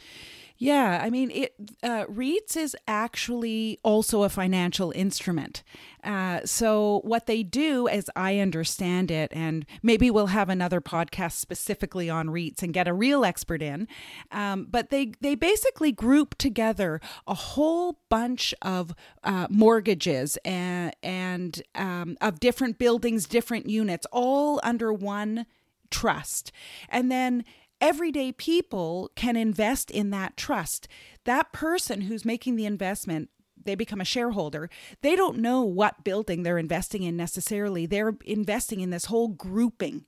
Yeah, 0.61 0.99
I 1.01 1.09
mean, 1.09 1.31
it, 1.31 1.53
uh, 1.81 2.03
REITs 2.07 2.57
is 2.57 2.75
actually 2.85 3.79
also 3.81 4.23
a 4.23 4.29
financial 4.29 4.91
instrument. 4.91 5.63
Uh, 6.03 6.41
so, 6.43 6.99
what 7.05 7.27
they 7.27 7.43
do, 7.43 7.87
as 7.87 8.09
I 8.13 8.39
understand 8.39 9.09
it, 9.09 9.31
and 9.33 9.65
maybe 9.81 10.11
we'll 10.11 10.27
have 10.27 10.49
another 10.49 10.81
podcast 10.81 11.33
specifically 11.37 12.09
on 12.09 12.27
REITs 12.27 12.61
and 12.61 12.73
get 12.73 12.89
a 12.89 12.93
real 12.93 13.23
expert 13.23 13.61
in, 13.61 13.87
um, 14.31 14.67
but 14.69 14.89
they, 14.89 15.13
they 15.21 15.33
basically 15.33 15.93
group 15.93 16.35
together 16.37 16.99
a 17.25 17.35
whole 17.35 18.01
bunch 18.09 18.53
of 18.61 18.93
uh, 19.23 19.47
mortgages 19.49 20.37
and, 20.43 20.93
and 21.01 21.61
um, 21.75 22.17
of 22.19 22.41
different 22.41 22.77
buildings, 22.77 23.27
different 23.27 23.69
units, 23.69 24.05
all 24.11 24.59
under 24.61 24.91
one 24.91 25.45
trust. 25.89 26.51
And 26.89 27.09
then 27.09 27.45
everyday 27.81 28.31
people 28.31 29.11
can 29.15 29.35
invest 29.35 29.91
in 29.91 30.09
that 30.11 30.37
trust. 30.37 30.87
That 31.25 31.51
person 31.51 32.01
who's 32.01 32.25
making 32.25 32.55
the 32.55 32.65
investment 32.65 33.29
they 33.61 33.75
become 33.75 34.01
a 34.01 34.05
shareholder, 34.05 34.69
they 35.01 35.15
don't 35.15 35.37
know 35.37 35.61
what 35.61 36.03
building 36.03 36.43
they're 36.43 36.57
investing 36.57 37.03
in 37.03 37.17
necessarily. 37.17 37.85
They're 37.85 38.15
investing 38.25 38.79
in 38.79 38.89
this 38.89 39.05
whole 39.05 39.27
grouping. 39.27 40.05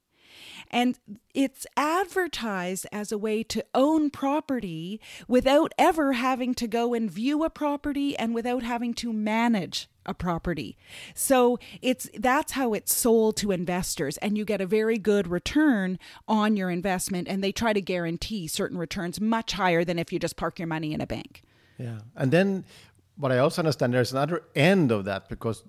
And 0.69 0.97
it's 1.33 1.67
advertised 1.75 2.87
as 2.91 3.11
a 3.11 3.17
way 3.17 3.43
to 3.43 3.65
own 3.75 4.09
property 4.09 5.01
without 5.27 5.73
ever 5.77 6.13
having 6.13 6.53
to 6.55 6.67
go 6.67 6.93
and 6.93 7.11
view 7.11 7.43
a 7.43 7.49
property 7.49 8.17
and 8.17 8.33
without 8.33 8.63
having 8.63 8.93
to 8.95 9.11
manage 9.11 9.89
a 10.05 10.13
property. 10.13 10.77
So 11.13 11.59
it's 11.81 12.09
that's 12.17 12.53
how 12.53 12.73
it's 12.73 12.93
sold 12.93 13.37
to 13.37 13.51
investors 13.51 14.17
and 14.17 14.37
you 14.37 14.45
get 14.45 14.61
a 14.61 14.65
very 14.65 14.97
good 14.97 15.27
return 15.27 15.99
on 16.27 16.57
your 16.57 16.69
investment 16.69 17.27
and 17.27 17.43
they 17.43 17.51
try 17.51 17.73
to 17.73 17.81
guarantee 17.81 18.47
certain 18.47 18.77
returns 18.77 19.21
much 19.21 19.53
higher 19.53 19.83
than 19.83 19.99
if 19.99 20.11
you 20.11 20.19
just 20.19 20.37
park 20.37 20.59
your 20.59 20.67
money 20.67 20.93
in 20.93 21.01
a 21.01 21.07
bank. 21.07 21.43
Yeah. 21.77 21.99
And 22.15 22.31
then 22.31 22.65
what 23.15 23.31
I 23.31 23.37
also 23.37 23.61
understand 23.61 23.93
there's 23.93 24.11
another 24.11 24.43
end 24.55 24.91
of 24.91 25.05
that 25.05 25.29
because 25.29 25.63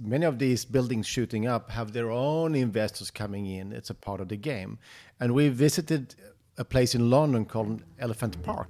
many 0.00 0.26
of 0.26 0.38
these 0.38 0.64
buildings 0.64 1.06
shooting 1.06 1.46
up 1.46 1.70
have 1.70 1.92
their 1.92 2.10
own 2.10 2.54
investors 2.54 3.10
coming 3.10 3.46
in. 3.46 3.72
It's 3.72 3.90
a 3.90 3.94
part 3.94 4.20
of 4.20 4.28
the 4.28 4.36
game. 4.36 4.78
And 5.20 5.34
we 5.34 5.48
visited 5.48 6.14
a 6.58 6.64
place 6.64 6.94
in 6.94 7.10
London 7.10 7.44
called 7.44 7.82
Elephant 7.98 8.42
Park. 8.42 8.68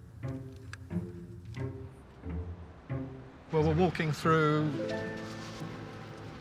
Well, 3.56 3.64
we're 3.64 3.72
walking 3.72 4.12
through 4.12 4.70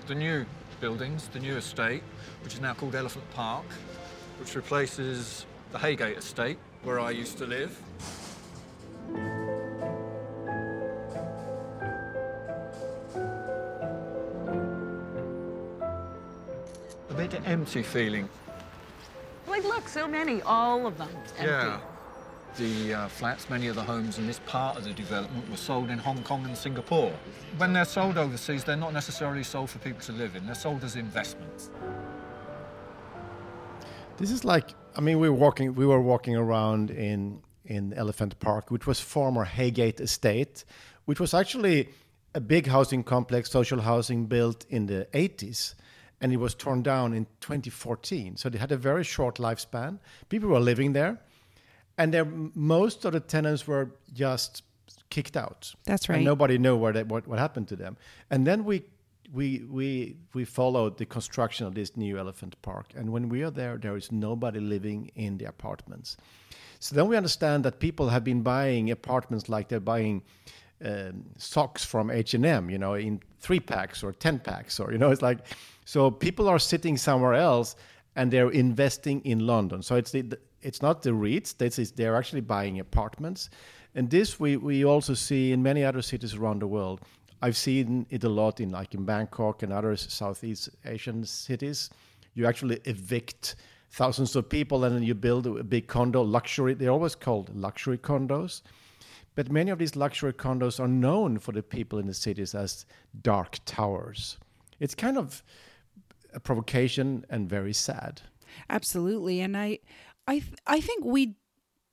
the 0.08 0.16
new 0.16 0.46
buildings, 0.82 1.30
the 1.30 1.40
new 1.40 1.56
estate, 1.56 2.04
which 2.44 2.56
is 2.56 2.60
now 2.60 2.74
called 2.74 2.94
Elephant 2.94 3.24
Park, 3.34 3.64
which 4.38 4.54
replaces 4.54 5.46
the 5.72 5.78
Heygate 5.78 6.18
estate, 6.18 6.58
where 6.84 7.00
I 7.00 7.12
used 7.12 7.38
to 7.38 7.46
live. 7.46 7.82
A 17.10 17.14
bit 17.14 17.34
of 17.34 17.48
empty 17.48 17.82
feeling. 17.82 18.28
Like, 19.48 19.64
look, 19.64 19.88
so 19.88 20.06
many, 20.06 20.42
all 20.42 20.86
of 20.86 20.98
them 20.98 21.08
empty. 21.38 21.46
Yeah. 21.46 21.80
The 22.58 22.94
uh, 22.94 23.08
flats, 23.10 23.50
many 23.50 23.68
of 23.68 23.76
the 23.76 23.84
homes 23.84 24.18
in 24.18 24.28
this 24.28 24.40
part 24.46 24.78
of 24.78 24.86
the 24.86 24.94
development 24.94 25.50
were 25.50 25.58
sold 25.58 25.90
in 25.90 25.98
Hong 25.98 26.24
Kong 26.24 26.46
and 26.46 26.58
Singapore. 26.58 27.12
When 27.58 27.74
they're 27.74 27.84
sold 27.84 28.18
overseas, 28.18 28.64
they're 28.64 28.78
not 28.78 28.94
necessarily 28.94 29.44
sold 29.44 29.70
for 29.70 29.80
people 29.80 30.00
to 30.02 30.14
live 30.14 30.38
in. 30.38 30.46
They're 30.46 30.56
sold 30.56 30.84
as 30.86 30.96
investments. 30.96 31.70
This 34.16 34.32
is 34.32 34.46
like, 34.46 34.74
I 34.96 35.02
mean, 35.02 35.20
we 35.20 35.30
were 35.30 35.36
walking, 35.36 35.76
we 35.76 35.86
were 35.86 36.02
walking 36.02 36.36
around 36.36 36.92
in 36.92 37.42
in 37.66 37.94
Elephant 37.94 38.40
Park, 38.40 38.72
which 38.72 38.86
was 38.86 39.02
former 39.02 39.44
Heygate 39.44 40.00
Estate, 40.00 40.64
which 41.06 41.20
was 41.20 41.34
actually 41.34 41.90
a 42.36 42.40
big 42.40 42.68
housing 42.68 43.04
complex, 43.04 43.50
social 43.50 43.82
housing 43.82 44.28
built 44.28 44.66
in 44.70 44.86
the 44.86 45.08
80s 45.14 45.74
and 46.22 46.32
it 46.32 46.38
was 46.38 46.56
torn 46.56 46.82
down 46.82 47.14
in 47.14 47.26
2014. 47.42 48.38
So 48.38 48.50
they 48.50 48.58
had 48.58 48.72
a 48.72 48.78
very 48.78 49.04
short 49.04 49.36
lifespan. 49.36 50.00
People 50.30 50.50
were 50.50 50.60
living 50.60 50.94
there, 50.94 51.20
and 51.98 52.14
there 52.14 52.26
most 52.26 53.06
of 53.06 53.14
the 53.14 53.20
tenants 53.20 53.68
were 53.68 53.92
just 54.14 54.64
kicked 55.10 55.38
out. 55.38 55.74
That's 55.86 56.10
right. 56.10 56.18
And 56.18 56.26
nobody 56.26 56.58
knew 56.58 56.76
where 56.76 56.94
they, 56.94 57.04
what, 57.04 57.28
what 57.28 57.40
happened 57.40 57.68
to 57.70 57.76
them. 57.76 57.98
And 58.30 58.46
then 58.46 58.66
we 58.66 58.84
we 59.34 59.64
we 59.70 60.18
we 60.34 60.46
followed 60.46 60.98
the 60.98 61.06
construction 61.06 61.66
of 61.66 61.74
this 61.74 61.98
new 61.98 62.18
elephant 62.18 62.56
park 62.62 62.92
and 62.96 63.10
when 63.10 63.28
we 63.28 63.42
are 63.42 63.50
there 63.50 63.76
there 63.76 63.98
is 63.98 64.12
nobody 64.12 64.60
living 64.60 65.10
in 65.16 65.40
the 65.40 65.46
apartments 65.46 66.16
so 66.80 66.96
then 66.96 67.08
we 67.08 67.18
understand 67.18 67.66
that 67.66 67.80
people 67.80 68.10
have 68.10 68.24
been 68.24 68.44
buying 68.44 68.92
apartments 68.92 69.50
like 69.50 69.68
they're 69.68 69.80
buying 69.80 70.22
um, 70.86 71.26
socks 71.40 71.84
from 71.84 72.12
H&M 72.12 72.70
you 72.70 72.78
know 72.78 72.94
in 72.94 73.20
3 73.40 73.60
packs 73.62 74.04
or 74.04 74.14
10 74.14 74.40
packs 74.40 74.80
or 74.80 74.92
you 74.92 75.00
know 75.00 75.10
it's 75.10 75.24
like 75.24 75.40
so 75.86 76.12
people 76.12 76.48
are 76.48 76.60
sitting 76.60 76.96
somewhere 76.96 77.34
else 77.34 77.76
and 78.16 78.32
they're 78.32 78.50
investing 78.50 79.22
in 79.22 79.46
London. 79.46 79.82
So 79.82 79.96
it's 79.96 80.12
the, 80.12 80.38
it's 80.66 80.82
not 80.82 81.04
the 81.04 81.12
REITs. 81.12 81.58
This 81.58 81.80
is 81.80 81.92
they're 81.92 82.16
actually 82.16 82.42
buying 82.42 82.80
apartments, 82.80 83.50
and 83.94 84.10
this 84.10 84.40
we 84.40 84.58
we 84.58 84.84
also 84.84 85.14
see 85.14 85.52
in 85.52 85.62
many 85.62 85.84
other 85.84 86.02
cities 86.02 86.34
around 86.34 86.62
the 86.62 86.68
world. 86.68 87.02
I've 87.42 87.58
seen 87.58 88.08
it 88.10 88.24
a 88.24 88.30
lot 88.30 88.60
in 88.60 88.72
like 88.72 88.94
in 88.94 89.06
Bangkok 89.06 89.64
and 89.64 89.72
other 89.72 89.96
Southeast 89.96 90.70
Asian 90.86 91.24
cities. 91.24 91.90
You 92.34 92.48
actually 92.48 92.80
evict 92.86 93.56
thousands 93.92 94.36
of 94.36 94.50
people 94.50 94.84
and 94.84 94.96
then 94.96 95.04
you 95.04 95.14
build 95.14 95.46
a 95.48 95.64
big 95.64 95.88
condo 95.88 96.22
luxury. 96.22 96.74
They're 96.74 96.90
always 96.90 97.16
called 97.16 97.56
luxury 97.56 97.98
condos. 97.98 98.62
But 99.36 99.52
many 99.52 99.70
of 99.70 99.80
these 99.80 99.96
luxury 99.96 100.34
condos 100.34 100.80
are 100.80 100.88
known 100.88 101.40
for 101.40 101.52
the 101.52 101.62
people 101.62 102.00
in 102.00 102.08
the 102.08 102.14
cities 102.14 102.56
as 102.56 102.86
dark 103.22 103.60
towers. 103.66 104.38
It's 104.80 104.96
kind 104.96 105.18
of 105.18 105.44
a 106.34 106.40
provocation 106.40 107.26
and 107.30 107.50
very 107.50 107.74
sad. 107.74 108.22
Absolutely, 108.70 109.42
and 109.42 109.56
I, 109.58 109.80
I, 110.28 110.44
I 110.66 110.82
think 110.82 111.06
we 111.06 111.36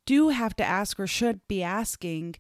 do 0.07 0.31
have 0.31 0.57
to 0.57 0.65
ask, 0.65 0.99
or 0.99 1.07
should 1.07 1.47
be 1.49 1.63
asking, 1.63 2.37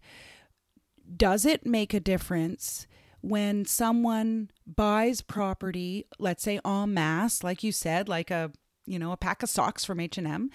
does 1.16 1.44
it 1.44 1.66
make 1.66 1.94
a 1.94 2.00
difference? 2.00 2.86
when 3.22 3.64
someone 3.64 4.50
buys 4.66 5.22
property, 5.22 6.06
let's 6.18 6.42
say 6.42 6.60
en 6.64 6.92
masse, 6.92 7.42
like 7.42 7.62
you 7.62 7.72
said, 7.72 8.08
like 8.08 8.30
a 8.30 8.52
you 8.84 8.98
know 8.98 9.12
a 9.12 9.16
pack 9.16 9.42
of 9.42 9.48
socks 9.48 9.84
from 9.84 10.00
H&M 10.00 10.50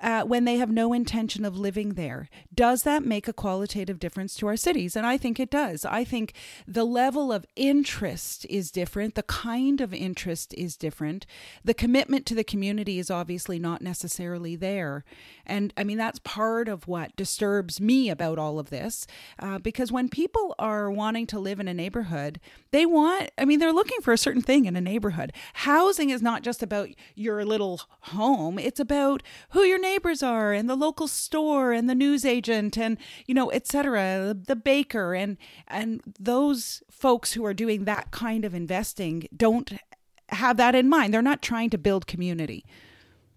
uh, 0.00 0.22
when 0.22 0.44
they 0.44 0.56
have 0.56 0.70
no 0.70 0.92
intention 0.92 1.44
of 1.44 1.58
living 1.58 1.94
there. 1.94 2.28
Does 2.54 2.82
that 2.82 3.04
make 3.04 3.28
a 3.28 3.32
qualitative 3.32 3.98
difference 3.98 4.34
to 4.36 4.46
our 4.46 4.56
cities? 4.56 4.96
And 4.96 5.06
I 5.06 5.16
think 5.16 5.40
it 5.40 5.50
does. 5.50 5.84
I 5.84 6.04
think 6.04 6.32
the 6.66 6.84
level 6.84 7.32
of 7.32 7.46
interest 7.56 8.46
is 8.48 8.70
different, 8.70 9.14
the 9.14 9.22
kind 9.22 9.80
of 9.80 9.92
interest 9.92 10.54
is 10.54 10.76
different. 10.76 11.26
The 11.64 11.74
commitment 11.74 12.26
to 12.26 12.34
the 12.34 12.44
community 12.44 12.98
is 12.98 13.10
obviously 13.10 13.58
not 13.58 13.82
necessarily 13.82 14.56
there. 14.56 15.04
And 15.46 15.72
I 15.76 15.84
mean, 15.84 15.98
that's 15.98 16.20
part 16.20 16.68
of 16.68 16.86
what 16.86 17.16
disturbs 17.16 17.80
me 17.80 18.10
about 18.10 18.38
all 18.38 18.58
of 18.58 18.70
this, 18.70 19.06
uh, 19.38 19.58
because 19.58 19.90
when 19.90 20.08
people 20.08 20.54
are 20.58 20.90
wanting 20.90 21.26
to 21.28 21.38
live 21.38 21.60
in 21.60 21.68
a 21.68 21.74
neighborhood, 21.74 22.40
they 22.70 22.86
want, 22.86 23.30
I 23.38 23.44
mean, 23.44 23.58
they're 23.58 23.72
looking 23.72 24.00
for 24.00 24.12
a 24.12 24.18
certain 24.18 24.42
thing 24.42 24.66
in 24.66 24.76
a 24.76 24.80
neighborhood. 24.80 25.32
Housing 25.54 26.10
is 26.10 26.22
not 26.22 26.42
just 26.42 26.62
about 26.62 26.88
your 27.14 27.44
little 27.44 27.80
home, 28.00 28.58
it's 28.58 28.80
about 28.80 29.22
who 29.50 29.62
your 29.62 29.80
neighbors 29.88 30.22
are 30.22 30.52
and 30.52 30.68
the 30.68 30.76
local 30.86 31.08
store 31.08 31.68
and 31.72 31.88
the 31.88 31.94
news 32.04 32.24
agent 32.36 32.72
and 32.84 32.92
you 33.28 33.34
know 33.38 33.48
etc 33.58 34.34
the 34.50 34.56
baker 34.72 35.08
and 35.22 35.36
and 35.66 35.88
those 36.32 36.82
folks 37.04 37.28
who 37.34 37.42
are 37.48 37.54
doing 37.64 37.80
that 37.84 38.04
kind 38.10 38.44
of 38.44 38.52
investing 38.54 39.14
don't 39.44 39.68
have 40.30 40.56
that 40.58 40.74
in 40.74 40.88
mind. 40.88 41.12
They're 41.12 41.22
not 41.22 41.42
trying 41.42 41.70
to 41.70 41.78
build 41.78 42.06
community. 42.06 42.64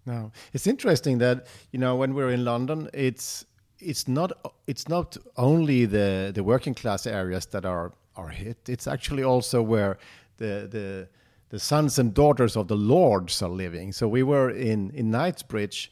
No. 0.04 0.32
It's 0.52 0.66
interesting 0.66 1.18
that 1.18 1.46
you 1.72 1.78
know 1.78 1.96
when 1.96 2.14
we're 2.14 2.30
in 2.30 2.44
london 2.44 2.88
it's 2.92 3.46
it's 3.78 4.06
not 4.08 4.32
it's 4.66 4.88
not 4.88 5.16
only 5.36 5.86
the 5.86 6.32
the 6.34 6.44
working 6.44 6.74
class 6.74 7.06
areas 7.06 7.46
that 7.46 7.64
are 7.64 7.92
are 8.16 8.28
hit. 8.28 8.68
It's 8.68 8.86
actually 8.86 9.24
also 9.24 9.62
where 9.62 9.98
the 10.36 10.68
the 10.70 11.08
the 11.48 11.58
sons 11.58 11.98
and 11.98 12.14
daughters 12.14 12.56
of 12.56 12.66
the 12.68 12.76
lords 12.76 13.42
are 13.42 13.50
living. 13.50 13.92
So 13.92 14.08
we 14.08 14.22
were 14.22 14.50
in 14.50 14.90
in 14.90 15.10
knightsbridge 15.10 15.90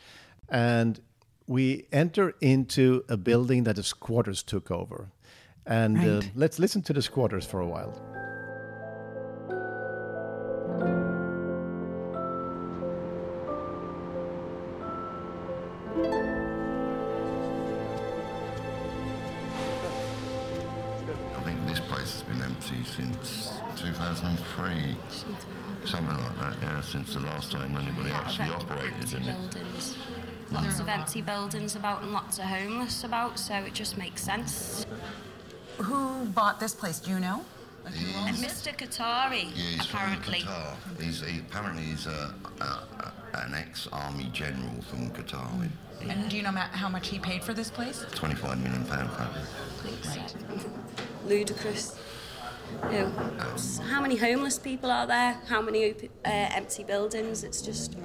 and 0.50 1.00
we 1.46 1.86
enter 1.92 2.34
into 2.40 3.04
a 3.08 3.16
building 3.16 3.64
that 3.64 3.76
the 3.76 3.82
squatters 3.82 4.42
took 4.42 4.70
over. 4.70 5.10
And 5.66 5.98
uh, 5.98 6.00
right. 6.00 6.24
uh, 6.24 6.28
let's 6.34 6.58
listen 6.58 6.82
to 6.82 6.92
the 6.92 7.02
squatters 7.02 7.46
for 7.46 7.60
a 7.60 7.66
while. 7.66 7.94
I 21.36 21.42
think 21.42 21.66
this 21.66 21.80
place 21.80 22.12
has 22.12 22.22
been 22.22 22.42
empty 22.42 22.84
since 22.84 23.52
2003. 23.76 24.96
Something 25.84 26.16
like 26.16 26.38
that, 26.38 26.56
yeah, 26.62 26.80
since 26.80 27.14
the 27.14 27.20
last 27.20 27.52
time 27.52 27.76
anybody 27.76 28.10
actually 28.10 28.50
operated 28.50 29.12
in 29.14 29.22
it. 29.22 29.56
Lots 30.50 30.80
of 30.80 30.88
empty 30.88 31.22
buildings 31.22 31.76
about 31.76 32.02
and 32.02 32.12
lots 32.12 32.38
of 32.38 32.44
homeless 32.44 33.04
about, 33.04 33.38
so 33.38 33.54
it 33.54 33.72
just 33.72 33.96
makes 33.96 34.22
sense. 34.22 34.84
Who 35.78 36.24
bought 36.26 36.58
this 36.58 36.74
place? 36.74 36.98
Do 36.98 37.12
you 37.12 37.20
know? 37.20 37.44
Uh, 37.86 37.90
and 38.26 38.36
Mr. 38.36 38.76
Qatari, 38.76 39.44
yeah, 39.44 39.62
he's 39.62 39.86
apparently. 39.86 40.40
From 40.40 40.52
Qatar. 40.52 41.00
He's, 41.00 41.20
he, 41.24 41.38
apparently 41.38 41.82
he's 41.84 42.06
a, 42.06 42.34
a, 42.60 42.64
a, 42.64 43.12
an 43.34 43.54
ex-army 43.54 44.28
general 44.32 44.82
from 44.82 45.10
Qatar. 45.10 45.48
Mm. 46.00 46.10
And 46.10 46.30
do 46.30 46.36
you 46.36 46.42
know 46.42 46.50
how 46.50 46.88
much 46.88 47.08
he 47.08 47.18
paid 47.18 47.42
for 47.42 47.54
this 47.54 47.70
place? 47.70 48.04
25 48.14 48.62
million 48.62 48.84
pound 48.84 49.10
Right. 50.04 50.34
Ludicrous. 51.26 51.98
You 52.92 52.98
um, 52.98 53.36
know, 53.36 53.84
how 53.88 54.00
many 54.00 54.16
homeless 54.16 54.58
people 54.58 54.90
are 54.90 55.06
there? 55.06 55.40
How 55.46 55.60
many 55.60 55.90
uh, 55.90 55.94
empty 56.24 56.84
buildings? 56.84 57.44
It's 57.44 57.62
just. 57.62 57.96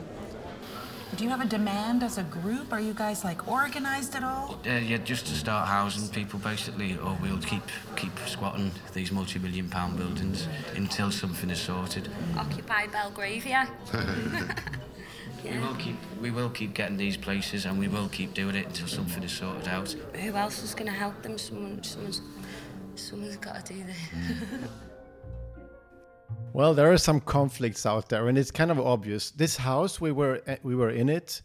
Do 1.17 1.23
you 1.23 1.29
have 1.29 1.39
a 1.39 1.45
demand 1.45 2.03
as 2.03 2.17
a 2.17 2.23
group? 2.23 2.73
Are 2.73 2.79
you 2.79 2.93
guys 2.93 3.23
like 3.23 3.47
organized 3.47 4.15
at 4.15 4.23
all? 4.23 4.59
Uh, 4.65 4.71
yeah, 4.71 4.97
just 4.97 5.25
to 5.27 5.33
start 5.33 5.65
housing 5.65 6.09
people 6.09 6.39
basically, 6.39 6.97
or 6.97 7.17
we'll 7.21 7.39
keep 7.39 7.63
keep 7.95 8.11
squatting 8.25 8.71
these 8.93 9.13
multi-million 9.13 9.69
pound 9.69 9.97
buildings 9.97 10.49
until 10.75 11.11
something 11.11 11.49
is 11.49 11.59
sorted. 11.59 12.09
Occupy 12.37 12.87
Belgravia. 12.87 13.69
We 15.43 15.59
will 15.59 15.75
keep 15.75 15.95
we 16.21 16.31
will 16.31 16.49
keep 16.49 16.73
getting 16.73 16.97
these 16.97 17.17
places, 17.17 17.65
and 17.65 17.77
we 17.77 17.87
will 17.87 18.09
keep 18.09 18.33
doing 18.33 18.55
it 18.55 18.65
until 18.65 18.87
something 18.87 19.21
is 19.21 19.31
sorted 19.31 19.67
out. 19.67 19.95
Who 20.15 20.35
else 20.35 20.63
is 20.63 20.73
going 20.73 20.87
to 20.87 20.97
help 20.97 21.21
them? 21.21 21.37
Someone, 21.37 21.83
someone's, 21.83 22.21
someone's 22.95 23.37
got 23.37 23.63
to 23.63 23.73
do 23.73 23.83
this. 23.83 24.69
Well, 26.55 26.73
there 26.73 26.89
are 26.89 26.97
some 26.97 27.19
conflicts 27.19 27.85
out 27.85 28.07
there, 28.07 28.29
and 28.29 28.37
it's 28.37 28.49
kind 28.49 28.71
of 28.71 28.79
obvious. 28.79 29.31
This 29.31 29.57
house, 29.57 29.99
we 29.99 30.13
were 30.13 30.41
eh, 30.47 30.55
we 30.63 30.73
were 30.73 30.89
in 30.89 31.09
it, 31.09 31.41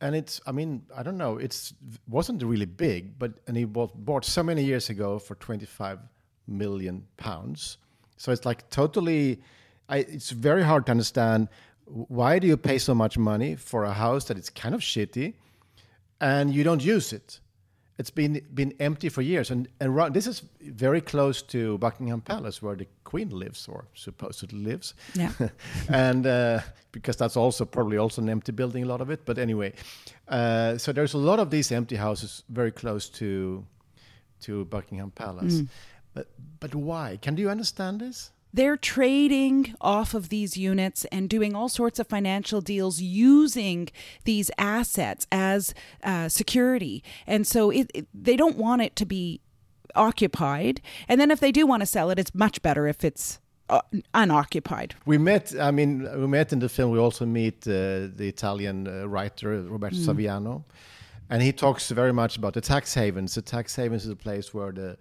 and 0.00 0.16
it's. 0.16 0.40
I 0.44 0.50
mean, 0.50 0.82
I 0.92 1.04
don't 1.04 1.16
know. 1.16 1.36
It's 1.36 1.72
wasn't 2.08 2.42
really 2.42 2.66
big, 2.66 3.16
but 3.16 3.34
and 3.46 3.56
he 3.56 3.64
bought 3.64 3.94
bought 4.04 4.24
so 4.24 4.42
many 4.42 4.64
years 4.64 4.90
ago 4.90 5.20
for 5.20 5.36
twenty 5.36 5.66
five 5.66 6.00
million 6.48 7.06
pounds. 7.16 7.78
So 8.16 8.32
it's 8.32 8.44
like 8.44 8.68
totally. 8.70 9.40
I, 9.88 9.98
it's 9.98 10.30
very 10.30 10.64
hard 10.64 10.84
to 10.86 10.90
understand 10.90 11.46
why 11.84 12.40
do 12.40 12.48
you 12.48 12.56
pay 12.56 12.78
so 12.78 12.92
much 12.92 13.16
money 13.16 13.54
for 13.54 13.84
a 13.84 13.92
house 13.92 14.24
that 14.24 14.36
is 14.36 14.50
kind 14.50 14.74
of 14.74 14.80
shitty, 14.80 15.34
and 16.20 16.52
you 16.52 16.64
don't 16.64 16.84
use 16.84 17.12
it. 17.12 17.38
It's 18.00 18.10
been 18.14 18.40
been 18.54 18.72
empty 18.80 19.10
for 19.10 19.22
years, 19.22 19.50
and 19.50 19.68
and 19.78 20.14
this 20.14 20.26
is 20.26 20.42
very 20.60 21.02
close 21.02 21.42
to 21.42 21.76
Buckingham 21.78 22.22
Palace, 22.22 22.62
where 22.62 22.76
the 22.76 22.86
Queen 23.04 23.28
lives 23.28 23.68
or 23.68 23.84
supposedly 23.94 24.58
lives. 24.58 24.94
Yeah. 25.14 25.32
and 25.88 26.26
uh, 26.26 26.60
because 26.92 27.16
that's 27.16 27.36
also 27.36 27.66
probably 27.66 27.98
also 27.98 28.22
an 28.22 28.30
empty 28.30 28.52
building, 28.52 28.84
a 28.84 28.86
lot 28.86 29.00
of 29.00 29.10
it. 29.10 29.26
But 29.26 29.38
anyway, 29.38 29.72
uh, 30.28 30.78
so 30.78 30.92
there's 30.92 31.14
a 31.14 31.18
lot 31.18 31.40
of 31.40 31.50
these 31.50 31.70
empty 31.72 31.96
houses 31.96 32.42
very 32.48 32.72
close 32.72 33.10
to 33.18 33.64
to 34.44 34.64
Buckingham 34.64 35.10
Palace. 35.10 35.60
Mm. 35.60 35.68
But 36.14 36.26
but 36.58 36.74
why? 36.74 37.18
Can 37.20 37.36
you 37.36 37.50
understand 37.50 38.00
this? 38.00 38.32
They're 38.52 38.76
trading 38.76 39.74
off 39.80 40.14
of 40.14 40.28
these 40.28 40.56
units 40.56 41.04
and 41.06 41.28
doing 41.28 41.54
all 41.54 41.68
sorts 41.68 41.98
of 41.98 42.06
financial 42.06 42.60
deals 42.60 43.00
using 43.00 43.88
these 44.24 44.50
assets 44.58 45.26
as 45.30 45.74
uh, 46.02 46.28
security. 46.28 47.02
And 47.26 47.46
so 47.46 47.70
it, 47.70 47.90
it, 47.94 48.08
they 48.12 48.36
don't 48.36 48.56
want 48.56 48.82
it 48.82 48.96
to 48.96 49.06
be 49.06 49.40
occupied. 49.94 50.80
And 51.08 51.20
then 51.20 51.30
if 51.30 51.40
they 51.40 51.52
do 51.52 51.66
want 51.66 51.80
to 51.80 51.86
sell 51.86 52.10
it, 52.10 52.18
it's 52.18 52.34
much 52.34 52.60
better 52.62 52.86
if 52.86 53.04
it's 53.04 53.38
uh, 53.68 53.80
unoccupied. 54.14 54.94
We 55.06 55.18
met. 55.18 55.54
I 55.58 55.70
mean, 55.70 56.08
we 56.20 56.26
met 56.26 56.52
in 56.52 56.58
the 56.58 56.68
film. 56.68 56.90
We 56.90 56.98
also 56.98 57.24
meet 57.24 57.66
uh, 57.66 58.10
the 58.16 58.26
Italian 58.28 58.88
uh, 58.88 59.08
writer 59.08 59.62
Roberto 59.62 59.96
Mm. 59.96 60.06
Saviano, 60.06 60.64
and 61.28 61.42
he 61.42 61.52
talks 61.52 61.90
very 61.90 62.12
much 62.12 62.36
about 62.36 62.54
the 62.54 62.60
tax 62.60 62.94
havens. 62.94 63.34
The 63.34 63.42
tax 63.42 63.76
havens 63.76 64.04
is 64.04 64.10
a 64.10 64.16
place 64.16 64.52
where 64.52 64.72
the 64.72 64.96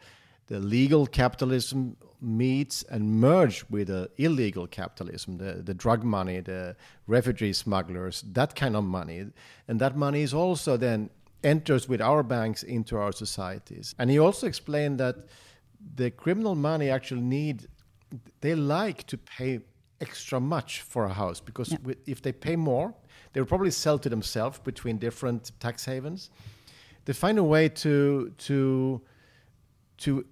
the 0.49 0.59
legal 0.59 1.05
capitalism 1.05 1.95
meets 2.21 2.83
and 2.83 3.21
merge 3.21 3.63
with 3.69 3.87
the 3.87 4.09
illegal 4.17 4.67
capitalism, 4.67 5.37
the, 5.37 5.61
the 5.63 5.73
drug 5.73 6.03
money, 6.03 6.41
the 6.41 6.75
refugee 7.07 7.53
smugglers, 7.53 8.23
that 8.33 8.55
kind 8.55 8.75
of 8.75 8.83
money. 8.83 9.27
And 9.67 9.79
that 9.79 9.95
money 9.95 10.21
is 10.21 10.33
also 10.33 10.75
then 10.75 11.11
enters 11.43 11.87
with 11.87 12.01
our 12.01 12.23
banks 12.23 12.63
into 12.63 12.97
our 12.97 13.11
societies. 13.11 13.95
And 13.97 14.09
he 14.09 14.19
also 14.19 14.47
explained 14.47 14.99
that 14.99 15.15
the 15.95 16.11
criminal 16.11 16.55
money 16.55 16.89
actually 16.89 17.21
need 17.21 17.67
they 18.41 18.55
like 18.55 19.05
to 19.05 19.17
pay 19.17 19.59
extra 20.01 20.39
much 20.39 20.81
for 20.81 21.05
a 21.05 21.13
house 21.13 21.39
because 21.39 21.69
wi- 21.69 21.97
if 22.07 22.21
they 22.21 22.31
pay 22.31 22.55
more, 22.55 22.93
they'll 23.31 23.45
probably 23.45 23.71
sell 23.71 23.99
to 23.99 24.09
themselves 24.09 24.59
between 24.59 24.97
different 24.97 25.51
tax 25.59 25.85
havens. 25.85 26.31
They 27.05 27.13
find 27.13 27.37
a 27.37 27.43
way 27.43 27.69
to 27.69 28.33
to 28.39 29.01
to 29.99 30.25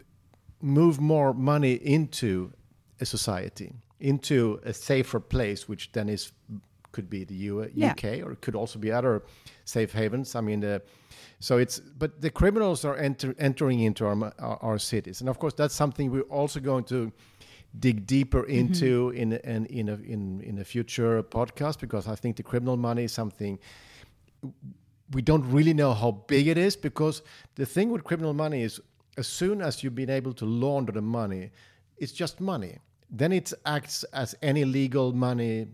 move 0.61 0.99
more 0.99 1.33
money 1.33 1.73
into 1.73 2.51
a 2.99 3.05
society, 3.05 3.73
into 3.99 4.59
a 4.63 4.73
safer 4.73 5.19
place, 5.19 5.67
which 5.69 5.91
then 5.91 6.09
is 6.09 6.31
could 6.91 7.09
be 7.09 7.23
the 7.23 7.35
U- 7.35 7.69
Yeah. 7.75 7.91
UK 7.91 8.23
or 8.23 8.31
it 8.31 8.41
could 8.41 8.55
also 8.55 8.79
be 8.79 8.91
other 8.91 9.21
safe 9.65 9.91
havens. 9.91 10.35
I 10.35 10.41
mean, 10.41 10.61
the, 10.61 10.81
so 11.39 11.57
it's 11.57 11.79
but 11.79 12.21
the 12.21 12.31
criminals 12.31 12.85
are 12.85 12.95
enter, 12.95 13.35
entering 13.37 13.79
into 13.81 14.05
our, 14.05 14.33
our 14.39 14.57
our 14.61 14.79
cities, 14.79 15.21
and 15.21 15.29
of 15.29 15.37
course 15.37 15.53
that's 15.53 15.75
something 15.75 16.11
we're 16.11 16.31
also 16.41 16.59
going 16.59 16.85
to 16.85 17.11
dig 17.79 18.07
deeper 18.07 18.41
mm-hmm. 18.41 18.59
into 18.59 19.09
in 19.11 19.33
in 19.33 19.65
in 19.67 19.89
a 19.89 19.95
in 20.13 20.41
in 20.41 20.57
a 20.59 20.63
future 20.63 21.21
podcast 21.23 21.79
because 21.79 22.07
I 22.07 22.15
think 22.15 22.37
the 22.37 22.43
criminal 22.43 22.77
money 22.77 23.03
is 23.03 23.11
something 23.11 23.59
we 25.11 25.21
don't 25.21 25.45
really 25.51 25.73
know 25.73 25.93
how 25.93 26.11
big 26.27 26.47
it 26.47 26.57
is 26.57 26.75
because 26.75 27.21
the 27.55 27.65
thing 27.65 27.91
with 27.91 28.03
criminal 28.03 28.33
money 28.33 28.63
is 28.63 28.81
as 29.17 29.27
soon 29.27 29.61
as 29.61 29.83
you've 29.83 29.95
been 29.95 30.09
able 30.09 30.33
to 30.33 30.45
launder 30.45 30.91
the 30.91 31.01
money, 31.01 31.51
it's 31.97 32.11
just 32.11 32.39
money. 32.39 32.77
Then 33.09 33.31
it 33.31 33.51
acts 33.65 34.03
as 34.13 34.35
any 34.41 34.65
legal 34.65 35.13
money, 35.13 35.67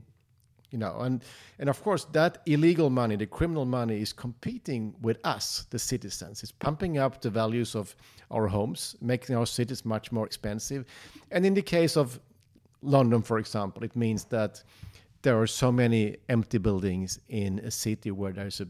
you 0.72 0.78
know, 0.78 1.00
and 1.00 1.24
and 1.60 1.70
of 1.70 1.84
course 1.84 2.06
that 2.12 2.42
illegal 2.46 2.90
money, 2.90 3.16
the 3.16 3.26
criminal 3.26 3.66
money, 3.66 4.02
is 4.02 4.14
competing 4.14 4.96
with 5.02 5.18
us, 5.24 5.68
the 5.70 5.80
citizens. 5.80 6.44
It's 6.44 6.52
pumping 6.52 6.98
up 6.98 7.22
the 7.22 7.30
values 7.30 7.76
of 7.76 7.96
our 8.32 8.48
homes, 8.48 8.96
making 9.02 9.36
our 9.36 9.46
cities 9.46 9.84
much 9.84 10.12
more 10.12 10.26
expensive. 10.26 10.86
And 11.32 11.46
in 11.46 11.54
the 11.54 11.62
case 11.62 11.98
of 11.98 12.20
London, 12.82 13.22
for 13.22 13.40
example, 13.40 13.84
it 13.84 13.96
means 13.96 14.26
that 14.26 14.64
there 15.24 15.40
are 15.40 15.48
so 15.48 15.72
many 15.72 16.18
empty 16.30 16.58
buildings 16.58 17.20
in 17.30 17.60
a 17.60 17.72
city 17.72 18.12
where 18.12 18.34
there's 18.34 18.62
a 18.62 18.68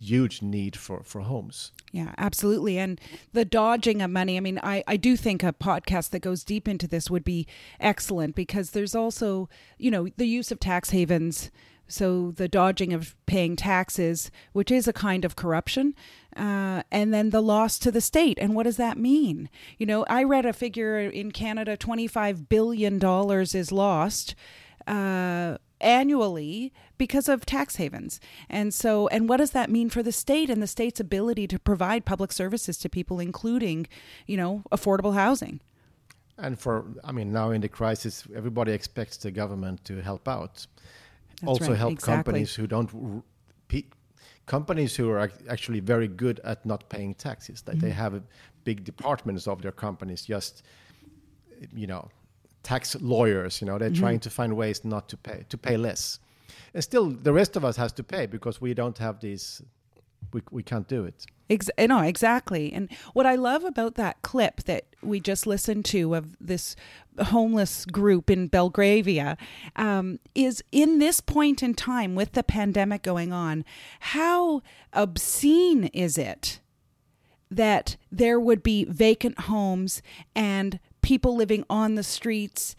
huge 0.00 0.42
need 0.42 0.76
for, 0.76 1.02
for 1.02 1.22
homes. 1.22 1.72
Yeah, 1.92 2.14
absolutely. 2.18 2.78
And 2.78 3.00
the 3.32 3.44
dodging 3.44 4.02
of 4.02 4.10
money, 4.10 4.36
I 4.36 4.40
mean, 4.40 4.60
I, 4.62 4.84
I 4.86 4.96
do 4.96 5.16
think 5.16 5.42
a 5.42 5.52
podcast 5.52 6.10
that 6.10 6.20
goes 6.20 6.44
deep 6.44 6.68
into 6.68 6.86
this 6.86 7.10
would 7.10 7.24
be 7.24 7.46
excellent 7.80 8.34
because 8.34 8.70
there's 8.70 8.94
also, 8.94 9.48
you 9.78 9.90
know, 9.90 10.08
the 10.16 10.26
use 10.26 10.50
of 10.50 10.60
tax 10.60 10.90
havens. 10.90 11.50
So 11.88 12.32
the 12.32 12.48
dodging 12.48 12.92
of 12.92 13.14
paying 13.26 13.54
taxes, 13.54 14.30
which 14.52 14.70
is 14.70 14.88
a 14.88 14.92
kind 14.92 15.24
of 15.24 15.36
corruption, 15.36 15.94
uh, 16.36 16.82
and 16.90 17.14
then 17.14 17.30
the 17.30 17.40
loss 17.40 17.78
to 17.78 17.92
the 17.92 18.00
state. 18.00 18.38
And 18.40 18.54
what 18.54 18.64
does 18.64 18.76
that 18.76 18.98
mean? 18.98 19.48
You 19.78 19.86
know, 19.86 20.04
I 20.08 20.24
read 20.24 20.46
a 20.46 20.52
figure 20.52 20.98
in 20.98 21.30
Canada 21.30 21.76
$25 21.76 22.48
billion 22.48 23.00
is 23.54 23.72
lost. 23.72 24.34
Uh, 24.86 25.58
annually 25.80 26.72
because 26.98 27.28
of 27.28 27.44
tax 27.46 27.76
havens. 27.76 28.20
And 28.48 28.72
so 28.72 29.08
and 29.08 29.28
what 29.28 29.38
does 29.38 29.50
that 29.52 29.70
mean 29.70 29.90
for 29.90 30.02
the 30.02 30.12
state 30.12 30.50
and 30.50 30.62
the 30.62 30.66
state's 30.66 31.00
ability 31.00 31.46
to 31.48 31.58
provide 31.58 32.04
public 32.04 32.32
services 32.32 32.78
to 32.78 32.88
people 32.88 33.20
including, 33.20 33.86
you 34.26 34.36
know, 34.36 34.62
affordable 34.70 35.14
housing? 35.14 35.60
And 36.38 36.58
for, 36.58 36.84
I 37.02 37.12
mean, 37.12 37.32
now 37.32 37.50
in 37.50 37.62
the 37.62 37.68
crisis, 37.68 38.24
everybody 38.34 38.72
expects 38.72 39.16
the 39.16 39.30
government 39.30 39.84
to 39.86 40.02
help 40.02 40.28
out. 40.28 40.66
That's 41.40 41.48
also 41.48 41.68
right, 41.70 41.78
help 41.78 41.92
exactly. 41.92 42.14
companies 42.14 42.54
who 42.54 42.66
don't, 42.66 42.90
companies 44.46 44.94
who 44.94 45.10
are 45.10 45.30
actually 45.48 45.80
very 45.80 46.08
good 46.08 46.40
at 46.44 46.64
not 46.64 46.88
paying 46.88 47.14
taxes. 47.14 47.62
That 47.62 47.80
they 47.80 47.90
Mhm. 47.90 47.94
have 47.94 48.22
big 48.64 48.84
departments 48.84 49.46
of 49.48 49.62
their 49.62 49.72
companies 49.72 50.26
just, 50.26 50.62
you 51.74 51.86
know, 51.86 52.08
tax 52.62 52.96
lawyers. 53.00 53.60
You 53.60 53.66
know, 53.68 53.78
they're 53.78 53.90
Mhm. 53.90 53.98
trying 53.98 54.20
to 54.20 54.30
find 54.30 54.56
ways 54.56 54.84
not 54.84 55.08
to 55.08 55.16
pay, 55.16 55.44
to 55.48 55.58
pay 55.58 55.76
less. 55.76 56.20
And 56.76 56.84
still, 56.84 57.08
the 57.08 57.32
rest 57.32 57.56
of 57.56 57.64
us 57.64 57.78
has 57.78 57.90
to 57.92 58.04
pay 58.04 58.26
because 58.26 58.60
we 58.60 58.74
don't 58.74 58.98
have 58.98 59.20
these. 59.20 59.62
We, 60.34 60.42
we 60.50 60.62
can't 60.62 60.86
do 60.86 61.06
it. 61.06 61.24
Ex- 61.48 61.70
no, 61.78 62.00
exactly. 62.00 62.70
And 62.70 62.90
what 63.14 63.24
I 63.24 63.34
love 63.34 63.64
about 63.64 63.94
that 63.94 64.20
clip 64.20 64.64
that 64.64 64.84
we 65.00 65.18
just 65.18 65.46
listened 65.46 65.86
to 65.86 66.14
of 66.14 66.36
this 66.38 66.76
homeless 67.18 67.86
group 67.86 68.28
in 68.28 68.48
Belgravia 68.48 69.38
um, 69.76 70.20
is 70.34 70.62
in 70.70 70.98
this 70.98 71.22
point 71.22 71.62
in 71.62 71.72
time 71.72 72.14
with 72.14 72.32
the 72.32 72.42
pandemic 72.42 73.02
going 73.02 73.32
on, 73.32 73.64
how 74.00 74.60
obscene 74.92 75.84
is 75.94 76.18
it 76.18 76.60
that 77.50 77.96
there 78.12 78.38
would 78.38 78.62
be 78.62 78.84
vacant 78.84 79.40
homes 79.40 80.02
and 80.34 80.78
people 81.00 81.34
living 81.34 81.64
on 81.70 81.94
the 81.94 82.02
streets 82.02 82.76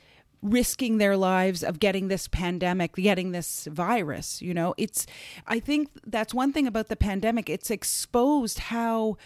risking 0.51 0.97
their 0.97 1.17
lives 1.17 1.63
of 1.63 1.79
getting 1.79 2.07
this 2.07 2.27
pandemic 2.27 2.95
getting 2.95 3.31
this 3.31 3.67
virus 3.71 4.41
you 4.41 4.53
know 4.53 4.73
it's 4.77 5.05
i 5.47 5.59
think 5.59 5.89
that's 6.05 6.33
one 6.33 6.51
thing 6.53 6.67
about 6.67 6.87
the 6.87 6.95
pandemic 6.95 7.49
it's 7.49 7.69
exposed 7.71 8.59
how 8.59 9.17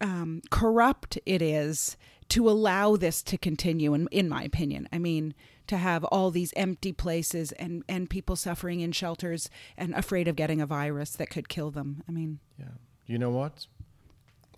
um, 0.00 0.42
corrupt 0.50 1.18
it 1.24 1.40
is 1.40 1.96
to 2.28 2.48
allow 2.48 2.96
this 2.96 3.22
to 3.22 3.38
continue 3.38 3.94
in, 3.94 4.08
in 4.10 4.28
my 4.28 4.42
opinion 4.42 4.88
i 4.92 4.98
mean 4.98 5.34
to 5.66 5.76
have 5.78 6.04
all 6.04 6.30
these 6.30 6.52
empty 6.56 6.92
places 6.92 7.52
and 7.52 7.82
and 7.88 8.10
people 8.10 8.36
suffering 8.36 8.80
in 8.80 8.92
shelters 8.92 9.48
and 9.76 9.94
afraid 9.94 10.28
of 10.28 10.36
getting 10.36 10.60
a 10.60 10.66
virus 10.66 11.10
that 11.10 11.30
could 11.30 11.48
kill 11.48 11.70
them 11.70 12.02
i 12.08 12.12
mean 12.12 12.38
Yeah. 12.58 12.66
You 13.06 13.18
know 13.18 13.30
what? 13.30 13.66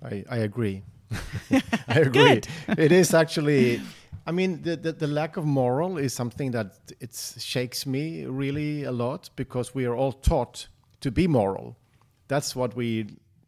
I, 0.05 0.25
I 0.29 0.39
agree. 0.39 0.83
I 1.51 1.63
agree. 1.89 2.43
It 2.69 2.93
is 2.93 3.15
actually, 3.15 3.81
I 4.27 4.33
mean, 4.33 4.63
the, 4.63 4.77
the, 4.77 4.93
the 4.93 5.07
lack 5.07 5.37
of 5.37 5.45
moral 5.45 5.99
is 5.99 6.13
something 6.13 6.51
that 6.51 6.79
it 7.01 7.15
shakes 7.39 7.87
me 7.87 8.27
really 8.27 8.83
a 8.83 8.91
lot 8.91 9.31
because 9.37 9.75
we 9.75 9.85
are 9.85 9.95
all 9.95 10.13
taught 10.13 10.67
to 11.01 11.13
be 11.13 11.29
moral. 11.29 11.77
That's 12.29 12.57
what 12.57 12.75
we 12.75 13.07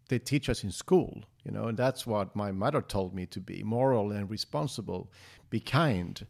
they 0.09 0.19
teach 0.19 0.49
us 0.49 0.65
in 0.65 0.71
school, 0.71 1.23
you 1.45 1.51
know, 1.51 1.65
and 1.67 1.77
that's 1.77 2.07
what 2.07 2.35
my 2.35 2.51
mother 2.51 2.81
told 2.81 3.15
me 3.15 3.27
to 3.27 3.41
be 3.41 3.63
moral 3.63 4.13
and 4.13 4.31
responsible, 4.31 5.11
be 5.51 5.61
kind. 5.61 6.27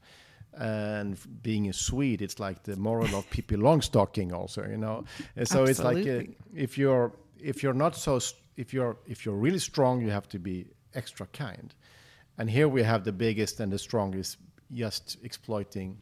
And 0.55 1.17
being 1.43 1.69
a 1.69 1.73
Swede, 1.73 2.21
it's 2.23 2.41
like 2.41 2.65
the 2.65 2.77
moral 2.77 3.15
of 3.15 3.31
Pippi 3.31 3.55
Longstocking, 3.67 4.33
also, 4.33 4.67
you 4.67 4.77
know. 4.77 5.05
And 5.37 5.47
so 5.47 5.65
it's 5.65 5.79
like 5.79 6.05
uh, 6.07 6.23
if 6.55 6.77
you're 6.77 7.13
if 7.39 7.63
you're 7.63 7.75
not 7.75 7.95
so 7.95 8.19
if 8.57 8.75
you're 8.75 8.97
if 9.07 9.25
you're 9.25 9.37
really 9.37 9.61
strong, 9.61 10.01
you 10.01 10.11
have 10.11 10.29
to 10.31 10.39
be 10.41 10.67
extra 10.95 11.27
kind. 11.27 11.73
And 12.39 12.49
here 12.49 12.69
we 12.69 12.83
have 12.83 13.05
the 13.05 13.13
biggest 13.13 13.61
and 13.61 13.73
the 13.73 13.79
strongest 13.79 14.39
just 14.73 15.19
exploiting 15.23 15.99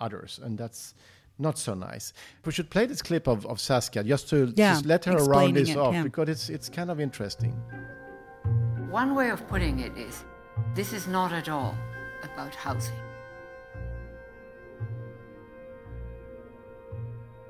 others, 0.00 0.40
and 0.42 0.58
that's 0.58 0.94
not 1.38 1.56
so 1.58 1.74
nice. 1.74 2.12
We 2.44 2.52
should 2.52 2.68
play 2.68 2.86
this 2.86 3.00
clip 3.00 3.28
of, 3.28 3.46
of 3.46 3.60
Saskia 3.60 4.02
just 4.02 4.28
to 4.30 4.52
Yeah, 4.56 4.72
just 4.72 4.86
let 4.86 5.04
her 5.04 5.18
round 5.24 5.54
this 5.54 5.70
it, 5.70 5.76
off 5.76 5.94
yeah. 5.94 6.02
because 6.02 6.28
it's 6.28 6.48
it's 6.48 6.68
kind 6.68 6.90
of 6.90 7.00
interesting. 7.00 7.52
One 8.90 9.14
way 9.14 9.30
of 9.30 9.46
putting 9.46 9.80
it 9.80 9.96
is 9.96 10.24
this 10.74 10.92
is 10.92 11.06
not 11.06 11.32
at 11.32 11.48
all 11.48 11.76
about 12.22 12.54
housing. 12.54 12.96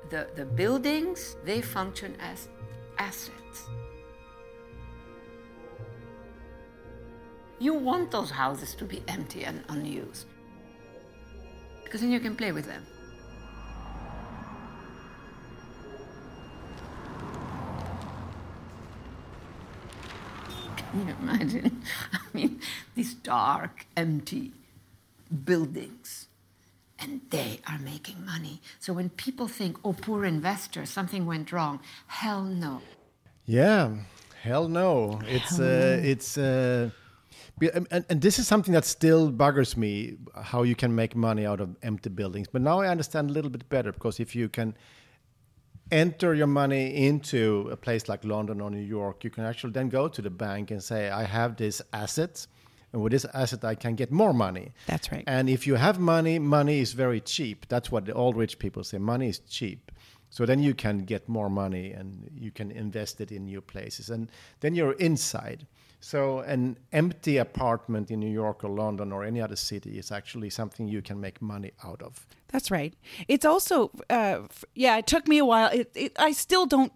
The, 0.09 0.27
the 0.35 0.45
buildings, 0.45 1.37
they 1.45 1.61
function 1.61 2.15
as 2.19 2.49
assets. 2.97 3.69
You 7.59 7.73
want 7.73 8.11
those 8.11 8.31
houses 8.31 8.73
to 8.75 8.85
be 8.85 9.03
empty 9.07 9.43
and 9.43 9.63
unused 9.69 10.27
because 11.83 12.01
then 12.01 12.11
you 12.11 12.19
can 12.19 12.35
play 12.35 12.51
with 12.51 12.65
them. 12.67 12.85
Can 20.77 21.07
you 21.07 21.15
imagine? 21.21 21.81
I 22.13 22.19
mean, 22.33 22.61
these 22.95 23.13
dark, 23.13 23.85
empty 23.97 24.53
buildings, 25.45 26.27
and 26.99 27.21
they 27.29 27.59
are 27.67 27.77
making 27.79 28.25
money. 28.25 28.61
So 28.79 28.93
when 28.93 29.09
people 29.09 29.47
think, 29.47 29.77
oh, 29.83 29.93
poor 29.93 30.25
investor, 30.25 30.85
something 30.85 31.25
went 31.25 31.51
wrong, 31.51 31.79
hell 32.07 32.43
no. 32.43 32.81
Yeah, 33.45 33.95
hell 34.41 34.67
no. 34.67 35.21
It's 35.27 35.57
Hell 35.57 35.65
uh, 35.65 35.69
no. 35.69 36.01
it's 36.03 36.37
uh, 36.37 36.89
and, 37.61 38.05
and- 38.09 38.21
this 38.21 38.39
is 38.39 38.47
something 38.47 38.73
that 38.73 38.85
still 38.85 39.31
buggers 39.31 39.75
me 39.75 40.17
how 40.35 40.63
you 40.63 40.75
can 40.75 40.95
make 40.95 41.15
money 41.15 41.45
out 41.45 41.59
of 41.61 41.75
empty 41.83 42.09
buildings. 42.09 42.47
But 42.47 42.61
now 42.61 42.79
I 42.81 42.87
understand 42.87 43.29
a 43.29 43.33
little 43.33 43.51
bit 43.51 43.67
better 43.69 43.91
because 43.91 44.19
if 44.19 44.35
you 44.35 44.49
can 44.49 44.75
enter 45.91 46.33
your 46.35 46.47
money 46.47 47.07
into 47.07 47.67
a 47.71 47.75
place 47.77 48.07
like 48.07 48.23
London 48.23 48.61
or 48.61 48.69
New 48.69 48.81
York, 48.81 49.23
you 49.23 49.29
can 49.29 49.43
actually 49.43 49.73
then 49.73 49.89
go 49.89 50.07
to 50.07 50.21
the 50.21 50.29
bank 50.29 50.71
and 50.71 50.83
say, 50.83 51.09
I 51.09 51.23
have 51.23 51.55
this 51.55 51.81
asset, 51.93 52.45
and 52.93 53.01
with 53.01 53.11
this 53.11 53.25
asset, 53.33 53.63
I 53.63 53.75
can 53.75 53.95
get 53.95 54.11
more 54.11 54.33
money. 54.33 54.73
That's 54.87 55.11
right. 55.11 55.23
And 55.27 55.49
if 55.49 55.67
you 55.67 55.75
have 55.75 55.99
money, 55.99 56.39
money 56.39 56.79
is 56.79 56.93
very 56.93 57.21
cheap. 57.21 57.67
That's 57.69 57.91
what 57.91 58.05
the 58.05 58.13
old 58.13 58.35
rich 58.35 58.57
people 58.59 58.83
say 58.83 58.97
money 58.97 59.29
is 59.29 59.39
cheap. 59.39 59.91
So 60.31 60.45
then 60.45 60.59
you 60.61 60.73
can 60.75 60.99
get 61.05 61.27
more 61.27 61.49
money 61.49 61.91
and 61.91 62.29
you 62.35 62.51
can 62.51 62.71
invest 62.71 63.19
it 63.19 63.31
in 63.31 63.45
new 63.45 63.61
places. 63.61 64.09
And 64.09 64.29
then 64.59 64.75
you're 64.75 64.93
inside. 64.93 65.65
So 65.99 66.39
an 66.39 66.77
empty 66.91 67.37
apartment 67.37 68.09
in 68.09 68.19
New 68.19 68.31
York 68.31 68.63
or 68.63 68.69
London 68.69 69.11
or 69.11 69.23
any 69.23 69.41
other 69.41 69.57
city 69.57 69.97
is 69.97 70.11
actually 70.11 70.49
something 70.49 70.87
you 70.87 71.01
can 71.01 71.19
make 71.19 71.41
money 71.41 71.71
out 71.83 72.01
of. 72.01 72.25
That's 72.47 72.71
right. 72.71 72.93
It's 73.27 73.45
also, 73.45 73.91
uh, 74.09 74.43
yeah, 74.75 74.97
it 74.97 75.07
took 75.07 75.27
me 75.27 75.37
a 75.37 75.45
while. 75.45 75.69
It, 75.71 75.91
it, 75.95 76.13
I 76.17 76.31
still 76.31 76.65
don't 76.65 76.93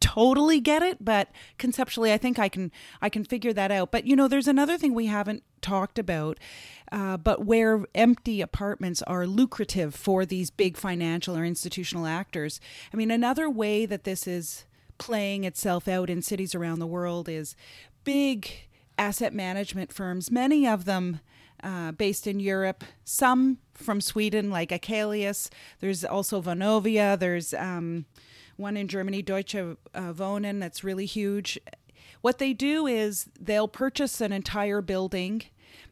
totally 0.00 0.60
get 0.60 0.82
it, 0.82 1.04
but 1.04 1.28
conceptually, 1.58 2.12
I 2.12 2.18
think 2.18 2.38
I 2.38 2.48
can 2.48 2.72
I 3.00 3.08
can 3.08 3.24
figure 3.24 3.52
that 3.52 3.70
out. 3.70 3.92
But 3.92 4.06
you 4.06 4.16
know, 4.16 4.28
there's 4.28 4.48
another 4.48 4.76
thing 4.76 4.94
we 4.94 5.06
haven't 5.06 5.44
talked 5.60 5.98
about, 5.98 6.38
uh, 6.90 7.16
but 7.18 7.44
where 7.44 7.84
empty 7.94 8.40
apartments 8.40 9.02
are 9.02 9.26
lucrative 9.26 9.94
for 9.94 10.26
these 10.26 10.50
big 10.50 10.76
financial 10.76 11.36
or 11.36 11.44
institutional 11.44 12.06
actors. 12.06 12.60
I 12.92 12.96
mean, 12.96 13.10
another 13.10 13.48
way 13.48 13.86
that 13.86 14.04
this 14.04 14.26
is 14.26 14.64
playing 14.98 15.44
itself 15.44 15.88
out 15.88 16.10
in 16.10 16.20
cities 16.20 16.54
around 16.54 16.78
the 16.78 16.86
world 16.86 17.26
is 17.28 17.56
big 18.10 18.50
asset 18.98 19.32
management 19.32 19.92
firms, 19.92 20.32
many 20.32 20.66
of 20.66 20.84
them 20.84 21.20
uh, 21.62 21.92
based 21.92 22.26
in 22.26 22.40
Europe, 22.40 22.82
some 23.04 23.58
from 23.72 24.00
Sweden, 24.00 24.50
like 24.50 24.70
Akelius. 24.70 25.48
There's 25.78 26.04
also 26.04 26.42
Vonovia. 26.42 27.16
There's 27.16 27.54
um, 27.54 28.06
one 28.56 28.76
in 28.76 28.88
Germany, 28.88 29.22
Deutsche 29.22 29.54
uh, 29.54 29.76
Wohnen, 29.94 30.58
that's 30.58 30.82
really 30.82 31.06
huge. 31.06 31.56
What 32.20 32.38
they 32.38 32.52
do 32.52 32.88
is 32.88 33.28
they'll 33.38 33.68
purchase 33.68 34.20
an 34.20 34.32
entire 34.32 34.82
building 34.82 35.44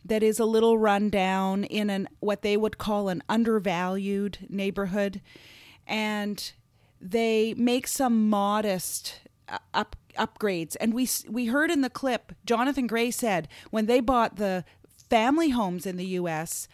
that 0.04 0.24
is 0.24 0.40
a 0.40 0.44
little 0.44 0.76
run 0.76 1.10
down 1.10 1.62
in 1.62 1.88
an 1.88 2.08
what 2.18 2.42
they 2.42 2.56
would 2.56 2.78
call 2.78 3.08
an 3.08 3.22
undervalued 3.28 4.38
neighborhood 4.48 5.20
and 5.86 6.50
they 7.00 7.54
make 7.54 7.86
some 7.86 8.28
modest 8.28 9.20
uh, 9.48 9.58
up 9.72 9.94
upgrades 10.18 10.76
and 10.80 10.92
we 10.92 11.08
we 11.28 11.46
heard 11.46 11.70
in 11.70 11.80
the 11.80 11.90
clip 11.90 12.32
Jonathan 12.44 12.86
Gray 12.86 13.10
said 13.10 13.48
when 13.70 13.86
they 13.86 14.00
bought 14.00 14.36
the 14.36 14.64
family 15.08 15.50
homes 15.50 15.86
in 15.86 15.96
the 15.96 16.06
US 16.06 16.68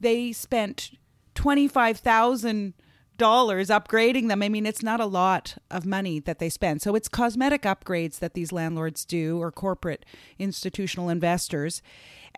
they 0.00 0.32
spent 0.32 0.92
$25,000 1.34 2.74
upgrading 3.18 4.28
them. 4.28 4.42
I 4.42 4.48
mean, 4.48 4.66
it's 4.66 4.82
not 4.82 5.00
a 5.00 5.06
lot 5.06 5.56
of 5.70 5.86
money 5.86 6.18
that 6.20 6.38
they 6.38 6.48
spend. 6.48 6.82
So 6.82 6.94
it's 6.94 7.08
cosmetic 7.08 7.62
upgrades 7.62 8.18
that 8.18 8.34
these 8.34 8.52
landlords 8.52 9.04
do 9.04 9.40
or 9.40 9.52
corporate 9.52 10.04
institutional 10.38 11.08
investors. 11.08 11.82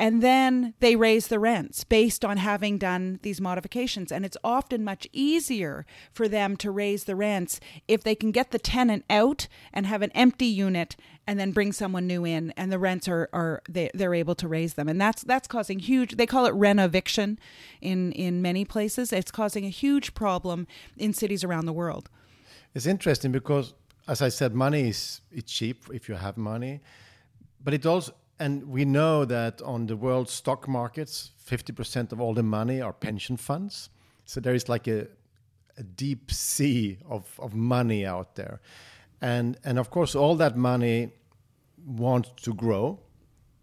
And 0.00 0.22
then 0.22 0.72
they 0.80 0.96
raise 0.96 1.28
the 1.28 1.38
rents 1.38 1.84
based 1.84 2.24
on 2.24 2.38
having 2.38 2.78
done 2.78 3.20
these 3.20 3.38
modifications. 3.38 4.10
And 4.10 4.24
it's 4.24 4.36
often 4.42 4.82
much 4.82 5.06
easier 5.12 5.84
for 6.10 6.26
them 6.26 6.56
to 6.56 6.70
raise 6.70 7.04
the 7.04 7.14
rents 7.14 7.60
if 7.86 8.02
they 8.02 8.14
can 8.14 8.30
get 8.30 8.50
the 8.50 8.58
tenant 8.58 9.04
out 9.10 9.46
and 9.74 9.84
have 9.84 10.00
an 10.00 10.10
empty 10.12 10.46
unit 10.46 10.96
and 11.26 11.38
then 11.38 11.52
bring 11.52 11.70
someone 11.70 12.06
new 12.06 12.24
in 12.24 12.50
and 12.56 12.72
the 12.72 12.78
rents 12.78 13.08
are, 13.08 13.28
are 13.34 13.60
they, 13.68 13.90
they're 13.92 14.14
able 14.14 14.34
to 14.36 14.48
raise 14.48 14.72
them. 14.72 14.88
And 14.88 14.98
that's 14.98 15.22
that's 15.22 15.46
causing 15.46 15.78
huge 15.78 16.16
they 16.16 16.24
call 16.24 16.46
it 16.46 16.54
renoviction 16.54 17.36
in, 17.82 18.12
in 18.12 18.40
many 18.40 18.64
places. 18.64 19.12
It's 19.12 19.30
causing 19.30 19.66
a 19.66 19.68
huge 19.68 20.14
problem 20.14 20.66
in 20.96 21.12
cities 21.12 21.44
around 21.44 21.66
the 21.66 21.74
world. 21.74 22.08
It's 22.74 22.86
interesting 22.86 23.32
because, 23.32 23.74
as 24.08 24.22
I 24.22 24.30
said, 24.30 24.54
money 24.54 24.88
is 24.88 25.20
it's 25.30 25.52
cheap 25.52 25.84
if 25.92 26.08
you 26.08 26.14
have 26.14 26.38
money, 26.38 26.80
but 27.62 27.74
it 27.74 27.84
also 27.84 28.14
and 28.40 28.66
we 28.66 28.84
know 28.84 29.26
that 29.26 29.60
on 29.62 29.86
the 29.86 29.96
world 29.96 30.28
stock 30.28 30.66
markets, 30.66 31.30
fifty 31.36 31.72
percent 31.72 32.12
of 32.12 32.20
all 32.20 32.34
the 32.34 32.42
money 32.42 32.80
are 32.80 32.92
pension 32.92 33.36
funds. 33.36 33.90
So 34.24 34.40
there 34.40 34.54
is 34.54 34.68
like 34.68 34.88
a 34.88 35.06
a 35.76 35.82
deep 35.82 36.30
sea 36.30 36.98
of, 37.08 37.24
of 37.38 37.54
money 37.54 38.04
out 38.06 38.34
there, 38.34 38.60
and 39.20 39.58
and 39.62 39.78
of 39.78 39.90
course 39.90 40.14
all 40.14 40.36
that 40.36 40.56
money 40.56 41.12
wants 41.86 42.30
to 42.42 42.54
grow. 42.54 42.98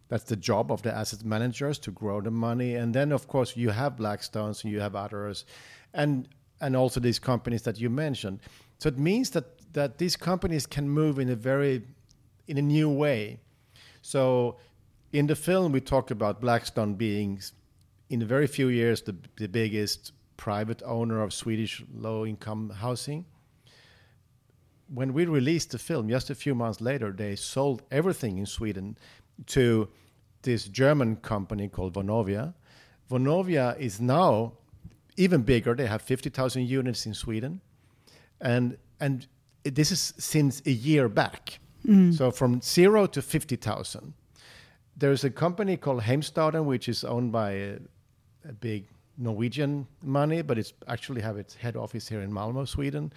That's 0.09 0.23
the 0.23 0.37
job 0.37 0.71
of 0.71 0.81
the 0.83 0.95
asset 0.95 1.25
managers 1.25 1.79
to 1.79 1.91
grow 1.91 2.21
the 2.21 2.31
money, 2.31 2.75
and 2.75 2.93
then 2.93 3.11
of 3.11 3.27
course 3.27 3.57
you 3.57 3.71
have 3.71 3.95
Blackstones 3.95 4.63
and 4.63 4.71
you 4.71 4.79
have 4.79 4.95
others, 4.95 5.45
and 5.93 6.27
and 6.61 6.75
also 6.75 6.99
these 6.99 7.19
companies 7.19 7.63
that 7.63 7.79
you 7.79 7.89
mentioned. 7.89 8.39
So 8.77 8.89
it 8.89 8.99
means 8.99 9.31
that 9.31 9.73
that 9.73 9.97
these 9.97 10.15
companies 10.15 10.67
can 10.67 10.87
move 10.87 11.19
in 11.19 11.29
a 11.29 11.35
very 11.35 11.81
in 12.47 12.57
a 12.57 12.61
new 12.61 12.89
way. 12.89 13.39
So 14.07 14.55
in 15.11 15.27
the 15.27 15.35
film 15.35 15.73
we 15.73 15.81
talk 15.81 16.11
about 16.11 16.39
Blackstone 16.39 16.95
being 16.95 17.41
in 18.09 18.21
a 18.21 18.25
very 18.25 18.47
few 18.47 18.69
years 18.69 19.01
the, 19.01 19.17
the 19.35 19.49
biggest 19.49 20.13
private 20.37 20.81
owner 20.85 21.21
of 21.21 21.33
Swedish 21.33 21.83
low 21.93 22.25
income 22.25 22.69
housing. 22.69 23.25
When 24.87 25.11
we 25.11 25.25
released 25.25 25.71
the 25.71 25.77
film 25.77 26.07
just 26.07 26.29
a 26.29 26.35
few 26.35 26.55
months 26.55 26.79
later 26.79 27.11
they 27.11 27.35
sold 27.35 27.83
everything 27.91 28.37
in 28.37 28.45
Sweden 28.45 28.97
to 29.47 29.89
this 30.43 30.69
German 30.69 31.17
company 31.17 31.67
called 31.67 31.93
Vonovia. 31.93 32.53
Vonovia 33.11 33.77
is 33.77 33.99
now 33.99 34.53
even 35.17 35.41
bigger. 35.41 35.75
They 35.75 35.87
have 35.87 36.01
50,000 36.01 36.65
units 36.65 37.05
in 37.05 37.13
Sweden. 37.13 37.59
And 38.39 38.77
and 39.01 39.27
this 39.65 39.91
is 39.91 40.13
since 40.17 40.61
a 40.65 40.71
year 40.71 41.09
back. 41.09 41.59
Mm. 41.87 42.13
So 42.13 42.31
from 42.31 42.61
0 42.61 43.07
to 43.07 43.21
50,000. 43.21 44.13
There's 44.95 45.23
a 45.23 45.29
company 45.29 45.77
called 45.77 46.01
Heimstaden 46.01 46.65
which 46.65 46.89
is 46.89 47.03
owned 47.03 47.31
by 47.31 47.51
a, 47.51 47.77
a 48.49 48.53
big 48.53 48.87
Norwegian 49.17 49.87
money, 50.01 50.41
but 50.41 50.57
it's 50.57 50.73
actually 50.87 51.21
have 51.21 51.37
its 51.37 51.55
head 51.55 51.75
office 51.75 52.07
here 52.07 52.21
in 52.21 52.33
Malmo, 52.33 52.65
Sweden. 52.65 53.13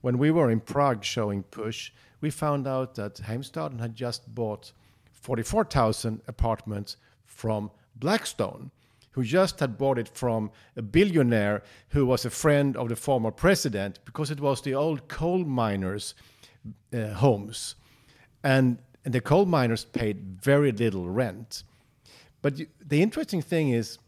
When 0.00 0.18
we 0.18 0.30
were 0.30 0.50
in 0.50 0.60
Prague 0.60 1.04
showing 1.04 1.42
Push, 1.44 1.92
we 2.20 2.30
found 2.30 2.66
out 2.66 2.94
that 2.96 3.16
Heimstaden 3.16 3.80
had 3.80 3.94
just 3.94 4.34
bought 4.34 4.72
44,000 5.12 6.22
apartments 6.26 6.96
from 7.24 7.70
Blackstone. 7.96 8.70
who 9.12 9.22
just 9.22 9.60
had 9.60 9.76
bought 9.78 9.98
it 9.98 10.08
from 10.08 10.50
a 10.76 10.82
billionaire 10.82 11.62
who 11.90 12.06
was 12.06 12.24
a 12.24 12.30
friend 12.30 12.76
of 12.76 12.88
the 12.88 12.96
former 12.96 13.30
president 13.30 13.98
because 14.04 14.30
it 14.30 14.40
was 14.40 14.62
the 14.62 14.74
old 14.74 15.06
coal 15.08 15.44
miners' 15.44 16.14
uh, 16.94 17.08
homes. 17.08 17.76
And, 18.44 18.78
and 19.04 19.14
the 19.14 19.20
coal 19.20 19.46
miners 19.46 19.84
paid 19.84 20.40
very 20.40 20.72
little 20.72 21.08
rent. 21.08 21.64
But 22.40 22.58
you, 22.58 22.66
the 22.84 23.02
interesting 23.02 23.42
thing 23.42 23.70
is, 23.70 23.98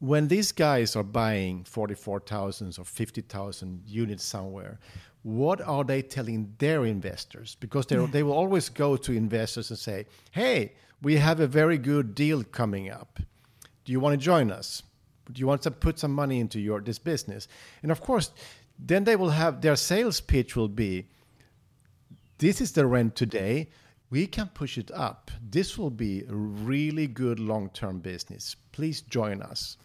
when 0.00 0.28
these 0.28 0.52
guys 0.52 0.94
are 0.94 1.02
buying 1.02 1.64
44,000 1.64 2.78
or 2.78 2.84
50,000 2.84 3.82
units 3.86 4.24
somewhere, 4.24 4.78
what 5.22 5.60
are 5.60 5.84
they 5.84 6.02
telling 6.02 6.54
their 6.58 6.84
investors? 6.84 7.56
Because 7.58 7.86
yeah. 7.90 8.06
they 8.10 8.22
will 8.22 8.32
always 8.32 8.68
go 8.68 8.96
to 8.96 9.12
investors 9.12 9.70
and 9.70 9.78
say, 9.78 10.06
hey, 10.30 10.72
we 11.02 11.16
have 11.16 11.40
a 11.40 11.46
very 11.46 11.78
good 11.78 12.14
deal 12.14 12.44
coming 12.44 12.90
up. 12.90 13.18
Do 13.84 13.92
you 13.92 14.00
want 14.00 14.18
to 14.18 14.24
join 14.24 14.52
us? 14.52 14.82
Do 15.32 15.40
you 15.40 15.46
want 15.46 15.62
to 15.62 15.70
put 15.70 15.98
some 15.98 16.12
money 16.12 16.40
into 16.40 16.60
your 16.60 16.80
this 16.80 16.98
business? 16.98 17.48
And 17.82 17.90
of 17.90 18.00
course, 18.00 18.30
then 18.78 19.04
they 19.04 19.16
will 19.16 19.30
have 19.30 19.60
their 19.60 19.76
sales 19.76 20.20
pitch 20.20 20.56
will 20.56 20.68
be, 20.68 21.08
this 22.38 22.60
is 22.60 22.72
the 22.72 22.86
rent 22.86 23.14
today. 23.14 23.68
We 24.10 24.26
can 24.26 24.48
push 24.48 24.78
it 24.78 24.90
up. 24.92 25.30
This 25.42 25.76
will 25.76 25.90
be 25.90 26.22
a 26.22 26.34
really 26.34 27.06
good 27.06 27.38
long-term 27.38 27.98
business. 27.98 28.56
Please 28.72 29.02
join 29.02 29.42
us. 29.42 29.76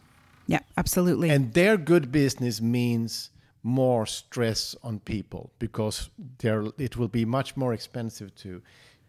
Yeah, 0.48 0.60
absolutely. 0.78 1.30
And 1.30 1.54
their 1.54 1.78
good 1.78 2.12
business 2.12 2.62
means 2.62 3.32
more 3.64 4.06
stress 4.06 4.76
on 4.84 5.00
people 5.00 5.52
because 5.58 6.10
there 6.40 6.66
it 6.78 6.98
will 6.98 7.08
be 7.08 7.26
much 7.26 7.56
more 7.56 7.74
expensive 7.74 8.36
to 8.36 8.62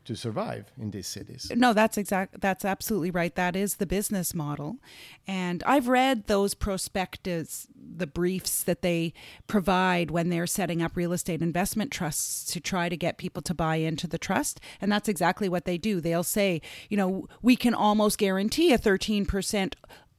to 0.05 0.15
survive 0.15 0.73
in 0.79 0.91
these 0.91 1.07
cities. 1.07 1.51
No, 1.55 1.73
that's 1.73 1.97
exact 1.97 2.41
that's 2.41 2.65
absolutely 2.65 3.11
right. 3.11 3.35
That 3.35 3.57
is 3.57 3.77
the 3.77 3.87
business 3.87 4.35
model. 4.35 4.77
And 5.27 5.63
I've 5.67 5.89
read 5.89 6.27
those 6.27 6.55
prospectus, 6.55 7.67
the 7.75 8.07
briefs 8.07 8.63
that 8.63 8.83
they 8.83 9.13
provide 9.47 10.11
when 10.11 10.29
they're 10.29 10.47
setting 10.47 10.83
up 10.83 10.97
real 10.97 11.13
estate 11.13 11.43
investment 11.43 11.91
trusts 11.91 12.53
to 12.53 12.61
try 12.61 12.89
to 12.89 12.97
get 12.97 13.19
people 13.19 13.43
to 13.43 13.55
buy 13.55 13.77
into 13.77 14.07
the 14.07 14.19
trust, 14.19 14.61
and 14.81 14.93
that's 14.93 15.09
exactly 15.09 15.49
what 15.49 15.65
they 15.65 15.79
do. 15.79 16.01
They'll 16.01 16.23
say, 16.23 16.61
you 16.89 16.97
know, 16.97 17.27
we 17.43 17.57
can 17.57 17.75
almost 17.75 18.19
guarantee 18.19 18.73
a 18.73 18.79
13% 18.79 19.75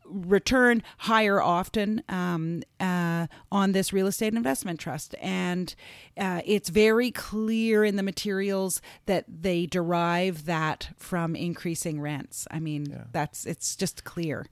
return 0.07 0.83
higher 0.99 1.41
often 1.41 2.03
um, 2.09 2.63
uh, 2.79 3.27
on 3.51 3.71
this 3.71 3.91
real 3.91 4.07
estate 4.07 4.33
investment 4.33 4.79
trust. 4.79 5.15
And 5.21 5.73
uh, 6.17 6.41
it's 6.45 6.69
very 6.69 7.11
clear 7.11 7.83
in 7.83 7.95
the 7.95 8.03
materials 8.03 8.81
that 9.05 9.25
they 9.27 9.65
derive 9.65 10.45
that 10.45 10.89
from 10.97 11.35
increasing 11.35 12.01
rents. 12.01 12.47
I 12.51 12.59
mean, 12.59 12.87
yeah. 12.89 13.03
that's 13.11 13.45
it's 13.45 13.75
just 13.75 14.03
clear. 14.03 14.47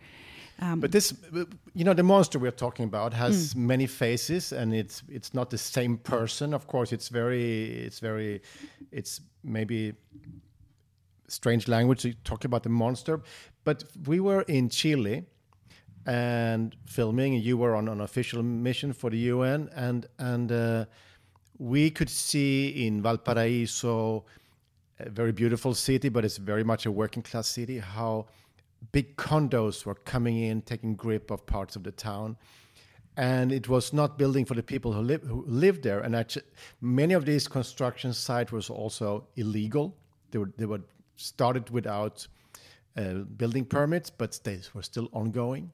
Um, 0.60 0.80
but 0.80 0.92
this, 0.92 1.14
you 1.74 1.84
know, 1.84 1.94
the 1.94 2.04
monster 2.04 2.38
we're 2.40 2.52
talking 2.52 2.86
about 2.86 3.14
has 3.14 3.54
mm. 3.54 3.58
many 3.58 3.88
faces, 3.88 4.52
and 4.52 4.74
it's 4.74 5.04
it's 5.10 5.34
not 5.34 5.50
the 5.50 5.58
same 5.58 5.98
person. 5.98 6.54
Of 6.54 6.68
course, 6.68 6.94
it's 6.94 7.10
very, 7.10 7.86
it's 7.86 8.00
very, 8.00 8.42
it's 8.92 9.20
maybe 9.44 9.94
strange 11.28 11.68
language 11.68 12.04
to 12.04 12.14
talk 12.24 12.46
about 12.46 12.64
the 12.64 12.70
monster. 12.70 13.22
But 13.64 13.84
we 14.06 14.20
were 14.20 14.44
in 14.44 14.70
Chile 14.70 15.24
and 16.06 16.76
filming. 16.86 17.34
You 17.34 17.58
were 17.58 17.76
on 17.76 17.88
an 17.88 18.02
official 18.02 18.44
mission 18.44 18.94
for 18.94 19.10
the 19.10 19.18
UN, 19.18 19.70
and 19.76 20.06
and 20.20 20.52
uh, 20.52 20.86
we 21.58 21.90
could 21.90 22.10
see 22.10 22.86
in 22.86 23.02
Valparaiso, 23.02 24.26
a 25.00 25.10
very 25.10 25.32
beautiful 25.32 25.74
city, 25.74 26.10
but 26.10 26.26
it's 26.26 26.38
very 26.38 26.64
much 26.64 26.86
a 26.86 26.92
working 26.92 27.24
class 27.24 27.48
city. 27.48 27.80
How 27.80 28.28
big 28.92 29.16
condos 29.16 29.86
were 29.86 29.96
coming 29.96 30.38
in, 30.38 30.62
taking 30.62 30.96
grip 30.96 31.32
of 31.32 31.46
parts 31.46 31.76
of 31.76 31.84
the 31.84 31.92
town. 31.92 32.38
And 33.16 33.52
it 33.52 33.70
was 33.70 33.94
not 33.94 34.18
building 34.18 34.44
for 34.44 34.56
the 34.56 34.64
people 34.64 34.92
who, 34.92 35.02
live, 35.02 35.22
who 35.22 35.46
lived 35.48 35.84
there. 35.84 36.00
And 36.00 36.16
actually, 36.16 36.46
many 36.82 37.14
of 37.14 37.26
these 37.26 37.48
construction 37.48 38.12
sites 38.12 38.52
was 38.52 38.70
also 38.70 39.28
illegal. 39.36 39.96
They 40.32 40.40
were, 40.40 40.52
they 40.58 40.66
were 40.66 40.82
started 41.16 41.70
without 41.70 42.28
uh, 42.98 43.14
building 43.38 43.66
permits, 43.66 44.10
but 44.10 44.40
they 44.44 44.60
were 44.74 44.82
still 44.82 45.10
ongoing. 45.14 45.72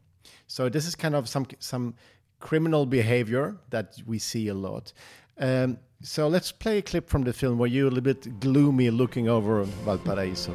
So 0.48 0.70
this 0.70 0.86
is 0.86 0.96
kind 0.96 1.16
of 1.16 1.28
some 1.28 1.46
some 1.60 1.94
criminal 2.40 2.86
behavior 2.86 3.58
that 3.70 3.98
we 4.06 4.20
see 4.20 4.48
a 4.48 4.54
lot. 4.54 4.94
Um, 5.40 5.78
so 6.02 6.28
let's 6.28 6.52
play 6.52 6.78
a 6.78 6.82
clip 6.82 7.10
from 7.10 7.24
the 7.24 7.34
film 7.34 7.58
where 7.58 7.68
you're 7.68 7.88
a 7.88 7.90
little 7.90 8.04
bit 8.04 8.40
gloomy 8.40 8.90
looking 8.90 9.28
over 9.28 9.64
Valparaiso. 9.64 10.54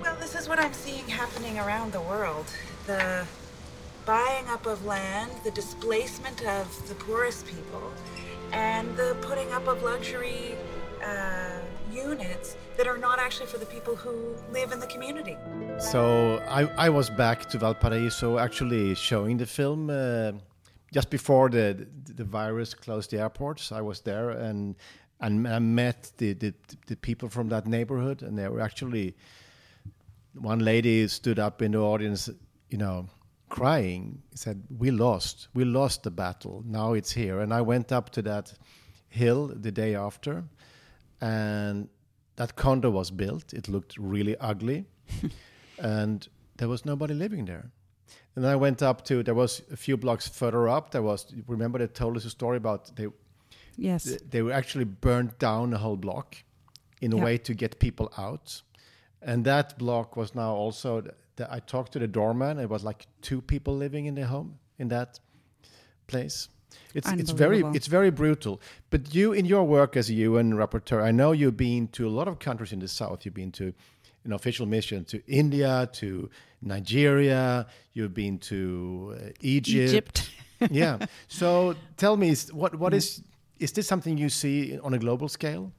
Well, 0.00 0.16
this 0.20 0.34
is 0.34 0.48
what 0.48 0.58
I'm 0.60 0.72
seeing 0.72 1.06
happening 1.08 1.58
around 1.58 1.92
the 1.92 2.00
world. 2.00 2.46
The 2.86 3.26
buying 4.06 4.46
up 4.48 4.66
of 4.66 4.84
land, 4.84 5.30
the 5.44 5.50
displacement 5.50 6.44
of 6.46 6.88
the 6.88 6.94
poorest 6.94 7.46
people, 7.46 7.92
and 8.52 8.96
the 8.96 9.16
putting 9.20 9.50
up 9.52 9.66
of 9.68 9.82
luxury 9.82 10.54
uh, 11.04 11.60
units 11.92 12.56
that 12.76 12.86
are 12.86 12.98
not 12.98 13.18
actually 13.18 13.46
for 13.46 13.58
the 13.58 13.66
people 13.66 13.94
who 13.96 14.34
live 14.52 14.72
in 14.72 14.80
the 14.80 14.86
community. 14.86 15.36
So 15.78 16.42
I, 16.48 16.62
I 16.86 16.88
was 16.88 17.10
back 17.10 17.48
to 17.50 17.58
Valparaiso 17.58 18.38
actually 18.38 18.94
showing 18.94 19.36
the 19.36 19.46
film 19.46 19.90
uh, 19.90 20.32
just 20.92 21.10
before 21.10 21.48
the 21.48 21.86
the 22.16 22.24
virus 22.24 22.74
closed 22.74 23.10
the 23.10 23.18
airports. 23.18 23.72
I 23.72 23.80
was 23.80 24.00
there 24.00 24.30
and 24.30 24.76
and 25.20 25.46
I 25.46 25.58
met 25.58 26.12
the, 26.16 26.32
the, 26.32 26.54
the 26.86 26.96
people 26.96 27.28
from 27.28 27.48
that 27.50 27.66
neighborhood, 27.66 28.22
and 28.22 28.38
they 28.38 28.48
were 28.48 28.60
actually 28.60 29.14
one 30.34 30.60
lady 30.60 31.06
stood 31.08 31.38
up 31.38 31.60
in 31.60 31.72
the 31.72 31.78
audience, 31.78 32.30
you 32.70 32.78
know, 32.78 33.06
crying. 33.48 34.22
Said, 34.34 34.62
"We 34.78 34.90
lost. 34.90 35.48
We 35.54 35.64
lost 35.64 36.04
the 36.04 36.10
battle. 36.10 36.62
Now 36.66 36.94
it's 36.94 37.12
here." 37.12 37.40
And 37.40 37.52
I 37.52 37.60
went 37.60 37.92
up 37.92 38.10
to 38.10 38.22
that 38.22 38.54
hill 39.08 39.48
the 39.48 39.72
day 39.72 39.94
after 39.94 40.44
and 41.20 41.88
that 42.36 42.56
condo 42.56 42.90
was 42.90 43.10
built. 43.10 43.52
It 43.52 43.68
looked 43.68 43.96
really 43.98 44.36
ugly, 44.38 44.86
and 45.78 46.26
there 46.56 46.68
was 46.68 46.84
nobody 46.84 47.14
living 47.14 47.44
there. 47.44 47.70
And 48.36 48.46
I 48.46 48.56
went 48.56 48.82
up 48.82 49.04
to 49.06 49.22
there 49.22 49.34
was 49.34 49.62
a 49.72 49.76
few 49.76 49.96
blocks 49.96 50.28
further 50.28 50.68
up. 50.68 50.90
There 50.90 51.02
was 51.02 51.34
remember 51.46 51.78
they 51.78 51.86
told 51.86 52.16
us 52.16 52.24
a 52.24 52.30
story 52.30 52.56
about 52.56 52.94
they 52.96 53.08
yes 53.76 54.04
they, 54.04 54.16
they 54.30 54.42
were 54.42 54.52
actually 54.52 54.84
burnt 54.84 55.38
down 55.38 55.72
a 55.74 55.78
whole 55.78 55.96
block 55.96 56.36
in 57.00 57.12
a 57.12 57.16
way 57.16 57.38
to 57.38 57.54
get 57.54 57.78
people 57.78 58.12
out, 58.16 58.62
and 59.22 59.44
that 59.44 59.78
block 59.78 60.16
was 60.16 60.34
now 60.34 60.54
also. 60.54 61.02
The, 61.36 61.52
I 61.52 61.60
talked 61.60 61.92
to 61.92 61.98
the 61.98 62.08
doorman. 62.08 62.58
It 62.58 62.68
was 62.68 62.84
like 62.84 63.06
two 63.22 63.40
people 63.40 63.74
living 63.74 64.06
in 64.06 64.14
the 64.14 64.26
home 64.26 64.58
in 64.78 64.88
that 64.88 65.20
place. 66.06 66.48
It's 66.94 67.10
it's 67.12 67.30
very 67.30 67.62
it's 67.74 67.86
very 67.86 68.10
brutal. 68.10 68.60
But 68.90 69.14
you, 69.14 69.32
in 69.32 69.44
your 69.44 69.64
work 69.64 69.96
as 69.96 70.10
a 70.10 70.14
UN 70.14 70.52
rapporteur, 70.52 71.02
I 71.02 71.10
know 71.10 71.32
you've 71.32 71.56
been 71.56 71.88
to 71.88 72.08
a 72.08 72.10
lot 72.10 72.28
of 72.28 72.38
countries 72.38 72.72
in 72.72 72.80
the 72.80 72.88
south. 72.88 73.24
You've 73.24 73.34
been 73.34 73.52
to 73.52 73.72
an 74.24 74.32
official 74.32 74.66
mission 74.66 75.04
to 75.06 75.22
India, 75.26 75.88
to 75.94 76.30
Nigeria. 76.62 77.66
You've 77.92 78.14
been 78.14 78.38
to 78.38 79.16
uh, 79.16 79.28
Egypt. 79.40 79.88
Egypt. 79.88 80.30
yeah. 80.70 80.98
So 81.28 81.74
tell 81.96 82.16
me, 82.16 82.34
what 82.52 82.74
what 82.74 82.94
is 82.94 83.22
is 83.58 83.72
this 83.72 83.86
something 83.86 84.18
you 84.18 84.28
see 84.28 84.78
on 84.78 84.94
a 84.94 84.98
global 84.98 85.28
scale? 85.28 85.72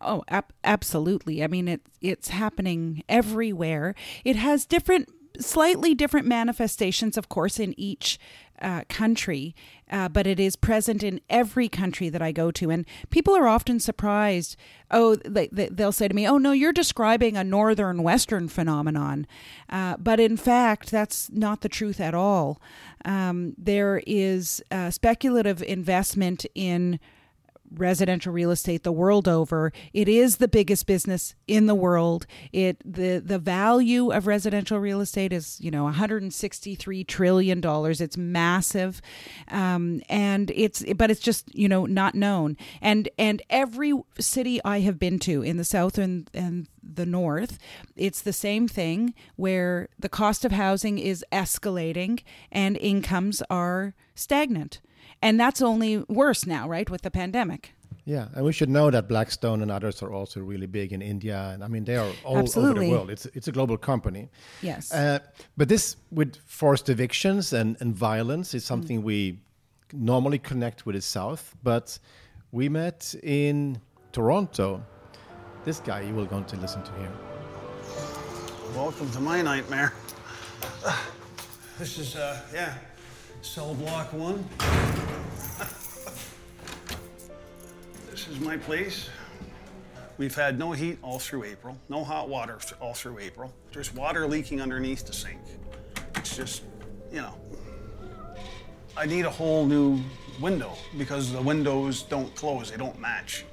Oh, 0.00 0.22
ab- 0.28 0.52
absolutely. 0.62 1.42
I 1.42 1.48
mean, 1.48 1.66
it, 1.66 1.80
it's 2.00 2.28
happening 2.28 3.02
everywhere. 3.08 3.94
It 4.24 4.36
has 4.36 4.64
different 4.64 5.08
slightly 5.40 5.94
different 5.94 6.26
manifestations, 6.26 7.16
of 7.16 7.28
course, 7.28 7.58
in 7.58 7.74
each 7.78 8.18
uh, 8.60 8.82
country, 8.88 9.54
uh, 9.90 10.08
but 10.08 10.26
it 10.26 10.38
is 10.40 10.56
present 10.56 11.02
in 11.02 11.20
every 11.30 11.68
country 11.68 12.08
that 12.08 12.22
I 12.22 12.32
go 12.32 12.50
to. 12.52 12.70
And 12.70 12.86
people 13.10 13.36
are 13.36 13.48
often 13.48 13.80
surprised. 13.80 14.56
Oh, 14.90 15.16
they, 15.16 15.48
they'll 15.48 15.92
say 15.92 16.08
to 16.08 16.14
me, 16.14 16.26
Oh, 16.26 16.38
no, 16.38 16.52
you're 16.52 16.72
describing 16.72 17.36
a 17.36 17.44
northern 17.44 18.02
western 18.02 18.48
phenomenon. 18.48 19.26
Uh, 19.68 19.96
but 19.98 20.20
in 20.20 20.36
fact, 20.36 20.90
that's 20.90 21.30
not 21.30 21.60
the 21.60 21.68
truth 21.68 22.00
at 22.00 22.14
all. 22.14 22.60
Um, 23.04 23.54
there 23.56 24.02
is 24.06 24.62
speculative 24.90 25.62
investment 25.62 26.46
in 26.54 27.00
residential 27.74 28.32
real 28.32 28.50
estate 28.50 28.82
the 28.82 28.92
world 28.92 29.28
over. 29.28 29.72
It 29.92 30.08
is 30.08 30.36
the 30.36 30.48
biggest 30.48 30.86
business 30.86 31.34
in 31.46 31.66
the 31.66 31.74
world. 31.74 32.26
It 32.52 32.80
the 32.84 33.18
the 33.18 33.38
value 33.38 34.10
of 34.10 34.26
residential 34.26 34.78
real 34.78 35.00
estate 35.00 35.32
is 35.32 35.58
you 35.60 35.70
know 35.70 35.84
163 35.84 37.04
trillion 37.04 37.60
dollars. 37.60 38.00
It's 38.00 38.16
massive, 38.16 39.00
um, 39.48 40.00
and 40.08 40.50
it's 40.54 40.84
but 40.96 41.10
it's 41.10 41.20
just 41.20 41.54
you 41.54 41.68
know 41.68 41.86
not 41.86 42.14
known. 42.14 42.56
And 42.80 43.08
and 43.18 43.42
every 43.50 43.92
city 44.18 44.60
I 44.64 44.80
have 44.80 44.98
been 44.98 45.18
to 45.20 45.42
in 45.42 45.56
the 45.56 45.64
south 45.64 45.98
and 45.98 46.28
and 46.34 46.68
the 46.82 47.06
north, 47.06 47.58
it's 47.96 48.22
the 48.22 48.32
same 48.32 48.66
thing 48.66 49.14
where 49.36 49.88
the 49.98 50.08
cost 50.08 50.44
of 50.44 50.52
housing 50.52 50.98
is 50.98 51.24
escalating 51.30 52.22
and 52.50 52.76
incomes 52.78 53.42
are 53.50 53.94
stagnant 54.14 54.80
and 55.22 55.38
that's 55.38 55.62
only 55.62 56.04
worse 56.08 56.46
now, 56.46 56.68
right, 56.68 56.88
with 56.90 57.02
the 57.02 57.10
pandemic. 57.10 57.74
Yeah, 58.04 58.28
and 58.34 58.44
we 58.44 58.52
should 58.52 58.70
know 58.70 58.90
that 58.90 59.06
Blackstone 59.06 59.60
and 59.60 59.70
others 59.70 60.02
are 60.02 60.10
also 60.10 60.40
really 60.40 60.66
big 60.66 60.92
in 60.92 61.02
India, 61.02 61.50
and 61.52 61.62
I 61.62 61.68
mean 61.68 61.84
they 61.84 61.96
are 61.96 62.10
all 62.24 62.38
Absolutely. 62.38 62.70
over 62.70 62.80
the 62.80 62.90
world. 62.90 63.10
It's 63.10 63.26
it's 63.34 63.48
a 63.48 63.52
global 63.52 63.76
company. 63.76 64.30
Yes. 64.62 64.92
Uh, 64.92 65.18
but 65.58 65.68
this 65.68 65.96
with 66.10 66.36
forced 66.46 66.88
evictions 66.88 67.52
and, 67.52 67.76
and 67.80 67.94
violence 67.94 68.54
is 68.54 68.64
something 68.64 69.02
we 69.02 69.40
normally 69.92 70.38
connect 70.38 70.86
with 70.86 70.94
the 70.94 71.02
South. 71.02 71.54
But 71.62 71.98
we 72.50 72.70
met 72.70 73.14
in 73.22 73.78
Toronto. 74.12 74.82
This 75.64 75.80
guy 75.80 76.00
you 76.00 76.14
will 76.14 76.26
going 76.26 76.46
to 76.46 76.56
listen 76.56 76.82
to 76.82 76.92
here. 76.92 77.12
Welcome 78.74 79.10
to 79.10 79.20
my 79.20 79.42
nightmare. 79.42 79.92
This 81.78 81.98
is, 81.98 82.16
uh, 82.16 82.40
yeah, 82.52 82.74
cell 83.40 83.74
block 83.74 84.12
one. 84.12 84.44
This 88.18 88.36
is 88.36 88.40
my 88.40 88.56
place. 88.56 89.08
We've 90.16 90.34
had 90.34 90.58
no 90.58 90.72
heat 90.72 90.98
all 91.02 91.20
through 91.20 91.44
April, 91.44 91.78
no 91.88 92.02
hot 92.02 92.28
water 92.28 92.58
all 92.80 92.92
through 92.92 93.20
April. 93.20 93.54
There's 93.72 93.94
water 93.94 94.26
leaking 94.26 94.60
underneath 94.60 95.06
the 95.06 95.12
sink. 95.12 95.38
It's 96.16 96.36
just, 96.36 96.64
you 97.12 97.20
know, 97.20 97.34
I 98.96 99.06
need 99.06 99.24
a 99.24 99.30
whole 99.30 99.64
new 99.66 100.00
window 100.40 100.72
because 100.96 101.30
the 101.32 101.40
windows 101.40 102.02
don't 102.02 102.34
close, 102.34 102.72
they 102.72 102.76
don't 102.76 102.98
match. 102.98 103.44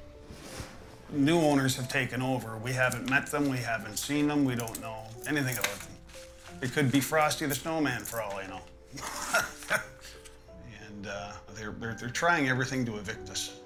New 1.12 1.38
owners 1.38 1.76
have 1.76 1.88
taken 1.88 2.20
over. 2.20 2.58
We 2.58 2.72
haven't 2.72 3.08
met 3.08 3.30
them, 3.30 3.48
we 3.48 3.58
haven't 3.58 3.98
seen 3.98 4.26
them, 4.26 4.44
we 4.44 4.56
don't 4.56 4.80
know 4.80 5.04
anything 5.28 5.56
about 5.56 5.78
them. 5.78 5.92
It 6.60 6.72
could 6.72 6.90
be 6.90 6.98
Frosty 6.98 7.46
the 7.46 7.54
Snowman 7.54 8.02
for 8.02 8.20
all 8.20 8.34
I 8.34 8.48
know. 8.48 8.60
and 10.88 11.06
uh, 11.06 11.32
they're, 11.54 11.70
they're, 11.70 11.94
they're 11.94 12.10
trying 12.10 12.48
everything 12.48 12.84
to 12.86 12.96
evict 12.96 13.30
us. 13.30 13.60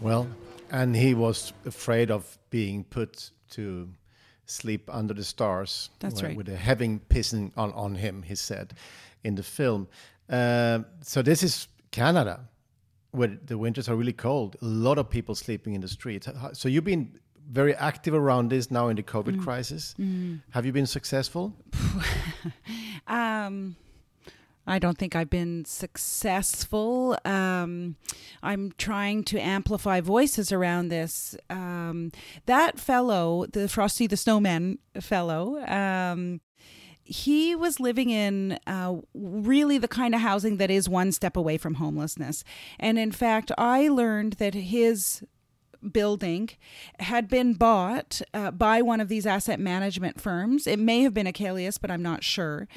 Well, 0.00 0.26
and 0.70 0.94
he 0.96 1.14
was 1.14 1.52
afraid 1.64 2.10
of 2.10 2.38
being 2.50 2.84
put 2.84 3.30
to 3.50 3.88
sleep 4.46 4.88
under 4.92 5.14
the 5.14 5.24
stars. 5.24 5.90
That's 6.00 6.14
with- 6.16 6.22
right. 6.24 6.36
With 6.36 6.48
a 6.48 6.56
heaven 6.56 7.00
pissing 7.08 7.52
on, 7.56 7.72
on 7.72 7.94
him, 7.96 8.22
he 8.22 8.34
said 8.34 8.74
in 9.24 9.34
the 9.34 9.42
film. 9.42 9.88
Uh, 10.28 10.80
so 11.02 11.22
this 11.22 11.42
is 11.42 11.68
Canada, 11.90 12.40
where 13.12 13.38
the 13.46 13.56
winters 13.58 13.88
are 13.88 13.96
really 13.96 14.12
cold. 14.12 14.56
A 14.60 14.64
lot 14.64 14.98
of 14.98 15.08
people 15.08 15.34
sleeping 15.34 15.74
in 15.74 15.80
the 15.80 15.88
street. 15.88 16.26
So 16.52 16.68
you've 16.68 16.84
been 16.84 17.18
very 17.50 17.74
active 17.76 18.12
around 18.14 18.50
this 18.50 18.70
now 18.70 18.88
in 18.88 18.96
the 18.96 19.02
COVID 19.04 19.36
Mm. 19.36 19.42
crisis. 19.44 19.94
Mm. 19.98 20.40
Have 20.50 20.66
you 20.66 20.72
been 20.72 20.86
successful? 20.86 21.54
Um, 23.08 23.76
I 24.66 24.78
don't 24.78 24.98
think 24.98 25.14
I've 25.14 25.30
been 25.30 25.64
successful. 25.64 27.16
Um, 27.24 27.96
I'm 28.42 28.72
trying 28.78 29.22
to 29.24 29.38
amplify 29.38 30.00
voices 30.00 30.50
around 30.50 30.88
this. 30.88 31.36
Um, 31.48 32.10
that 32.46 32.78
fellow, 32.78 33.46
the 33.46 33.68
Frosty 33.68 34.06
the 34.06 34.16
Snowman 34.16 34.78
fellow, 35.00 35.64
um, 35.66 36.40
he 37.04 37.54
was 37.54 37.78
living 37.78 38.10
in 38.10 38.58
uh, 38.66 38.96
really 39.14 39.78
the 39.78 39.86
kind 39.86 40.14
of 40.14 40.20
housing 40.20 40.56
that 40.56 40.70
is 40.72 40.88
one 40.88 41.12
step 41.12 41.36
away 41.36 41.56
from 41.56 41.74
homelessness. 41.74 42.42
And 42.80 42.98
in 42.98 43.12
fact, 43.12 43.52
I 43.56 43.86
learned 43.86 44.34
that 44.34 44.54
his 44.54 45.22
building 45.92 46.50
had 47.00 47.28
been 47.28 47.54
bought 47.54 48.20
uh, 48.34 48.50
by 48.50 48.82
one 48.82 49.00
of 49.00 49.08
these 49.08 49.26
asset 49.26 49.60
management 49.60 50.20
firms. 50.20 50.66
It 50.66 50.78
may 50.78 51.02
have 51.02 51.14
been 51.14 51.26
Akelius, 51.26 51.78
but 51.80 51.90
I'm 51.90 52.02
not 52.02 52.24
sure. 52.24 52.68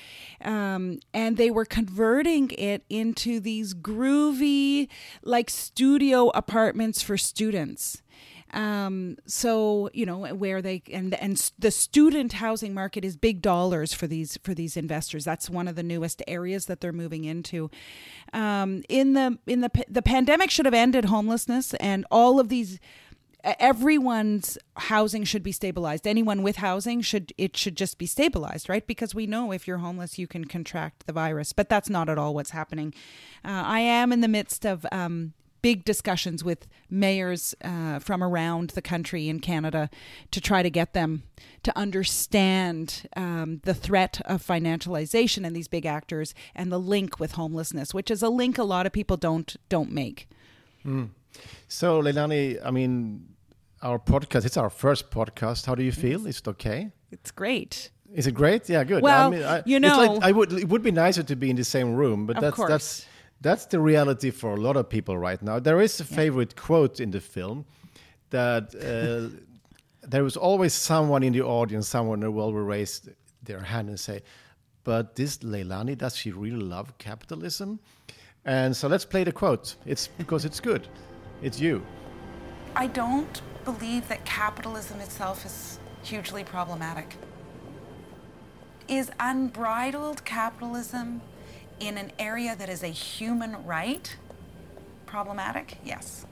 Um, 0.41 0.99
and 1.13 1.37
they 1.37 1.51
were 1.51 1.65
converting 1.65 2.51
it 2.51 2.83
into 2.89 3.39
these 3.39 3.73
groovy, 3.73 4.87
like 5.23 5.49
studio 5.49 6.29
apartments 6.29 7.01
for 7.01 7.17
students. 7.17 8.01
Um, 8.53 9.17
so 9.25 9.89
you 9.93 10.05
know 10.05 10.25
where 10.33 10.61
they 10.61 10.81
and 10.91 11.13
and 11.15 11.51
the 11.59 11.71
student 11.71 12.33
housing 12.33 12.73
market 12.73 13.05
is 13.05 13.15
big 13.15 13.41
dollars 13.41 13.93
for 13.93 14.07
these 14.07 14.37
for 14.43 14.53
these 14.53 14.75
investors. 14.75 15.25
That's 15.25 15.49
one 15.49 15.67
of 15.67 15.75
the 15.75 15.83
newest 15.83 16.23
areas 16.27 16.65
that 16.65 16.81
they're 16.81 16.91
moving 16.91 17.25
into. 17.25 17.69
Um, 18.33 18.83
in 18.89 19.13
the 19.13 19.37
in 19.45 19.61
the 19.61 19.71
the 19.87 20.01
pandemic 20.01 20.49
should 20.51 20.65
have 20.65 20.73
ended 20.73 21.05
homelessness 21.05 21.73
and 21.75 22.05
all 22.11 22.39
of 22.39 22.49
these 22.49 22.79
everyone's 23.43 24.57
housing 24.75 25.23
should 25.23 25.43
be 25.43 25.51
stabilized 25.51 26.05
anyone 26.05 26.43
with 26.43 26.57
housing 26.57 26.99
should 26.99 27.31
it 27.37 27.55
should 27.55 27.77
just 27.77 27.97
be 27.97 28.05
stabilized 28.05 28.67
right 28.67 28.85
because 28.85 29.15
we 29.15 29.25
know 29.25 29.53
if 29.53 29.65
you're 29.65 29.77
homeless 29.77 30.19
you 30.19 30.27
can 30.27 30.43
contract 30.43 31.05
the 31.07 31.13
virus 31.13 31.53
but 31.53 31.69
that's 31.69 31.89
not 31.89 32.09
at 32.09 32.17
all 32.17 32.33
what's 32.33 32.49
happening 32.49 32.93
uh, 33.45 33.63
i 33.65 33.79
am 33.79 34.11
in 34.11 34.19
the 34.19 34.27
midst 34.27 34.65
of 34.65 34.85
um, 34.91 35.33
big 35.61 35.85
discussions 35.85 36.43
with 36.43 36.67
mayors 36.89 37.55
uh, 37.63 37.99
from 37.99 38.23
around 38.23 38.71
the 38.71 38.81
country 38.81 39.27
in 39.29 39.39
canada 39.39 39.89
to 40.31 40.39
try 40.41 40.61
to 40.63 40.69
get 40.69 40.93
them 40.93 41.23
to 41.63 41.77
understand 41.77 43.07
um, 43.15 43.61
the 43.63 43.73
threat 43.73 44.21
of 44.25 44.45
financialization 44.45 45.45
and 45.45 45.55
these 45.55 45.67
big 45.67 45.85
actors 45.85 46.33
and 46.55 46.71
the 46.71 46.79
link 46.79 47.19
with 47.19 47.33
homelessness 47.33 47.93
which 47.93 48.09
is 48.11 48.21
a 48.23 48.29
link 48.29 48.57
a 48.57 48.63
lot 48.63 48.85
of 48.85 48.91
people 48.91 49.17
don't 49.17 49.55
don't 49.69 49.91
make 49.91 50.27
Mm. 50.85 51.09
So, 51.67 52.01
Leilani, 52.01 52.57
I 52.65 52.71
mean, 52.71 53.27
our 53.81 53.99
podcast, 53.99 54.45
it's 54.45 54.55
our 54.55 54.69
first 54.69 55.11
podcast. 55.11 55.65
How 55.65 55.75
do 55.75 55.83
you 55.83 55.91
feel? 55.91 56.25
Is 56.25 56.39
it 56.39 56.47
okay? 56.47 56.91
it's 57.11 57.31
great 57.31 57.91
Is 58.13 58.27
it 58.27 58.33
great? 58.33 58.69
Yeah, 58.69 58.83
good. 58.85 59.03
Well, 59.03 59.27
I 59.27 59.29
mean, 59.29 59.43
I, 59.43 59.61
you 59.65 59.77
it's 59.77 59.85
like- 59.97 60.11
know- 60.11 60.19
I 60.21 60.31
would. 60.31 60.53
It 60.53 60.69
would 60.69 60.81
be 60.83 60.91
nicer 60.91 61.21
to 61.23 61.35
be 61.35 61.49
in 61.49 61.55
the 61.57 61.63
same 61.65 61.95
room, 61.95 62.25
but 62.25 62.39
that's 62.39 62.55
course. 62.55 62.69
that's 62.69 63.05
that's 63.41 63.65
the 63.65 63.79
reality 63.79 64.31
for 64.31 64.53
a 64.53 64.57
lot 64.57 64.75
of 64.75 64.89
people 64.89 65.17
right 65.17 65.41
now. 65.41 65.59
There 65.59 65.81
is 65.81 65.99
a 65.99 66.03
favorite 66.03 66.55
quote 66.55 66.99
in 66.99 67.11
the 67.11 67.21
film 67.21 67.65
that 68.29 68.75
uh, 68.75 69.35
there 70.01 70.23
was 70.23 70.37
always 70.37 70.73
someone 70.73 71.23
in 71.23 71.33
the 71.33 71.41
audience, 71.41 71.87
someone 71.87 72.21
who 72.21 72.31
will 72.31 72.53
raise 72.53 73.07
their 73.43 73.61
hand 73.61 73.89
and 73.89 73.99
say, 73.99 74.21
"But 74.83 75.15
this 75.15 75.37
Leilani, 75.39 75.97
does 75.97 76.15
she 76.15 76.31
really 76.31 76.61
love 76.61 76.97
capitalism?" 76.97 77.79
And 78.45 78.75
so 78.75 78.87
let's 78.87 79.05
play 79.05 79.23
the 79.23 79.31
quote. 79.31 79.75
It's 79.85 80.07
because 80.07 80.45
it's 80.45 80.59
good. 80.59 80.87
It's 81.41 81.59
you. 81.59 81.85
I 82.75 82.87
don't 82.87 83.41
believe 83.65 84.07
that 84.09 84.25
capitalism 84.25 84.99
itself 84.99 85.45
is 85.45 85.79
hugely 86.03 86.43
problematic. 86.43 87.17
Is 88.87 89.11
unbridled 89.19 90.25
capitalism 90.25 91.21
in 91.79 91.97
an 91.97 92.11
area 92.19 92.55
that 92.55 92.69
is 92.69 92.83
a 92.83 92.87
human 92.87 93.65
right 93.65 94.15
problematic? 95.05 95.77
Yes. 95.83 96.25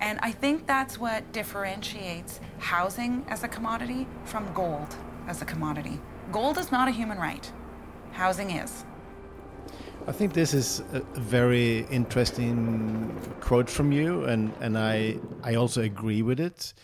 And 0.00 0.18
I 0.22 0.32
think 0.32 0.66
that's 0.66 0.98
what 0.98 1.32
differentiates 1.32 2.40
housing 2.58 3.24
as 3.28 3.42
a 3.42 3.48
commodity 3.48 4.06
from 4.24 4.52
gold 4.52 4.94
as 5.26 5.42
a 5.42 5.44
commodity. 5.44 6.00
Gold 6.32 6.58
is 6.58 6.70
not 6.70 6.88
a 6.88 6.90
human 6.90 7.18
right, 7.18 7.50
housing 8.12 8.50
is. 8.50 8.84
I 10.06 10.12
think 10.12 10.34
this 10.34 10.54
is 10.54 10.82
a 10.92 11.00
very 11.18 11.80
interesting 11.90 13.10
quote 13.40 13.68
from 13.68 13.90
you, 13.90 14.24
and, 14.24 14.52
and 14.60 14.78
I 14.78 15.18
I 15.42 15.56
also 15.56 15.82
agree 15.82 16.22
with 16.22 16.38
it. 16.38 16.74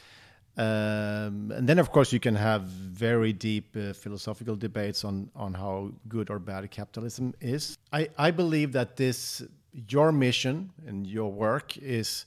Um, 0.57 1.51
and 1.51 1.67
then, 1.67 1.79
of 1.79 1.93
course, 1.93 2.13
you 2.13 2.21
can 2.21 2.35
have 2.35 2.63
very 2.63 3.33
deep 3.33 3.75
uh, 3.75 3.95
philosophical 3.95 4.55
debates 4.55 5.03
on 5.03 5.31
on 5.35 5.55
how 5.55 5.93
good 6.09 6.29
or 6.29 6.39
bad 6.39 6.71
capitalism 6.71 7.35
is. 7.41 7.79
I, 7.91 8.11
I 8.19 8.31
believe 8.33 8.73
that 8.73 8.97
this 8.97 9.43
your 9.73 10.13
mission 10.13 10.71
and 10.87 11.07
your 11.07 11.33
work 11.33 11.79
is 11.79 12.27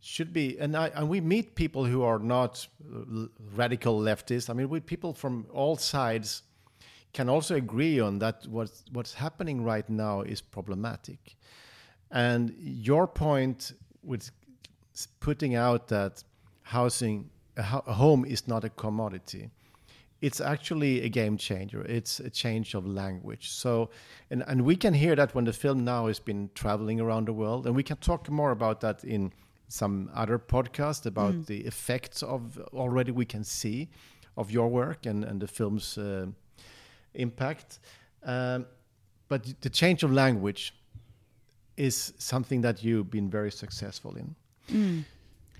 should 0.00 0.32
be 0.32 0.58
and 0.58 0.76
I 0.76 0.88
and 0.88 1.08
we 1.08 1.20
meet 1.20 1.54
people 1.54 1.84
who 1.84 2.02
are 2.02 2.18
not 2.18 2.66
uh, 2.92 3.26
radical 3.54 4.00
leftists. 4.00 4.50
I 4.50 4.52
mean, 4.54 4.68
we 4.68 4.80
people 4.80 5.14
from 5.14 5.46
all 5.52 5.76
sides 5.76 6.42
can 7.12 7.28
also 7.28 7.54
agree 7.54 8.00
on 8.00 8.18
that 8.18 8.46
what's 8.48 8.82
what's 8.90 9.14
happening 9.14 9.62
right 9.62 9.88
now 9.88 10.22
is 10.22 10.40
problematic. 10.40 11.36
And 12.10 12.52
your 12.58 13.06
point 13.06 13.72
with 14.02 14.30
putting 15.20 15.54
out 15.54 15.86
that 15.88 16.24
housing 16.72 17.30
a, 17.56 17.62
ho- 17.62 17.84
a 17.86 17.92
home 17.92 18.22
is 18.34 18.42
not 18.48 18.64
a 18.64 18.68
commodity. 18.70 19.50
It's 20.20 20.40
actually 20.40 21.02
a 21.02 21.08
game 21.08 21.36
changer. 21.36 21.82
It's 21.98 22.20
a 22.20 22.30
change 22.30 22.74
of 22.78 22.86
language. 22.86 23.46
So, 23.50 23.90
and, 24.30 24.44
and 24.46 24.58
we 24.64 24.76
can 24.76 24.94
hear 24.94 25.16
that 25.16 25.34
when 25.34 25.44
the 25.46 25.52
film 25.52 25.84
now 25.84 26.06
has 26.06 26.20
been 26.20 26.48
traveling 26.54 27.00
around 27.00 27.26
the 27.26 27.32
world, 27.32 27.66
and 27.66 27.74
we 27.76 27.82
can 27.82 27.96
talk 27.96 28.30
more 28.30 28.52
about 28.52 28.80
that 28.80 29.04
in 29.04 29.32
some 29.68 30.10
other 30.14 30.38
podcast 30.38 31.06
about 31.06 31.34
Mm. 31.34 31.46
the 31.46 31.58
effects 31.66 32.22
of 32.22 32.58
already 32.72 33.10
we 33.12 33.24
can 33.24 33.44
see 33.44 33.88
of 34.36 34.50
your 34.50 34.68
work 34.70 35.06
and, 35.06 35.24
and 35.24 35.40
the 35.40 35.46
film's 35.48 35.98
uh, 35.98 36.26
impact. 37.14 37.78
Um, 38.24 38.66
but 39.28 39.40
the 39.60 39.70
change 39.70 40.04
of 40.04 40.10
language 40.12 40.72
is 41.76 42.12
something 42.18 42.62
that 42.62 42.82
you've 42.84 43.10
been 43.10 43.30
very 43.30 43.50
successful 43.50 44.16
in. 44.16 44.34
Mm. 44.70 45.04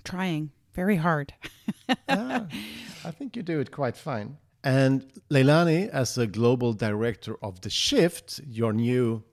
Trying 0.03 0.51
very 0.73 0.97
hard. 0.97 1.33
Ah, 2.07 2.47
I 3.05 3.11
think 3.11 3.35
you 3.35 3.43
do 3.43 3.59
it 3.59 3.71
quite 3.71 3.97
fine. 3.97 4.37
And 4.63 5.05
Leilani, 5.29 5.89
as 5.89 6.17
a 6.17 6.25
global 6.25 6.73
director 6.73 7.35
of 7.41 7.61
The 7.61 7.69
Shift, 7.69 8.39
your 8.47 8.71
new 8.73 9.23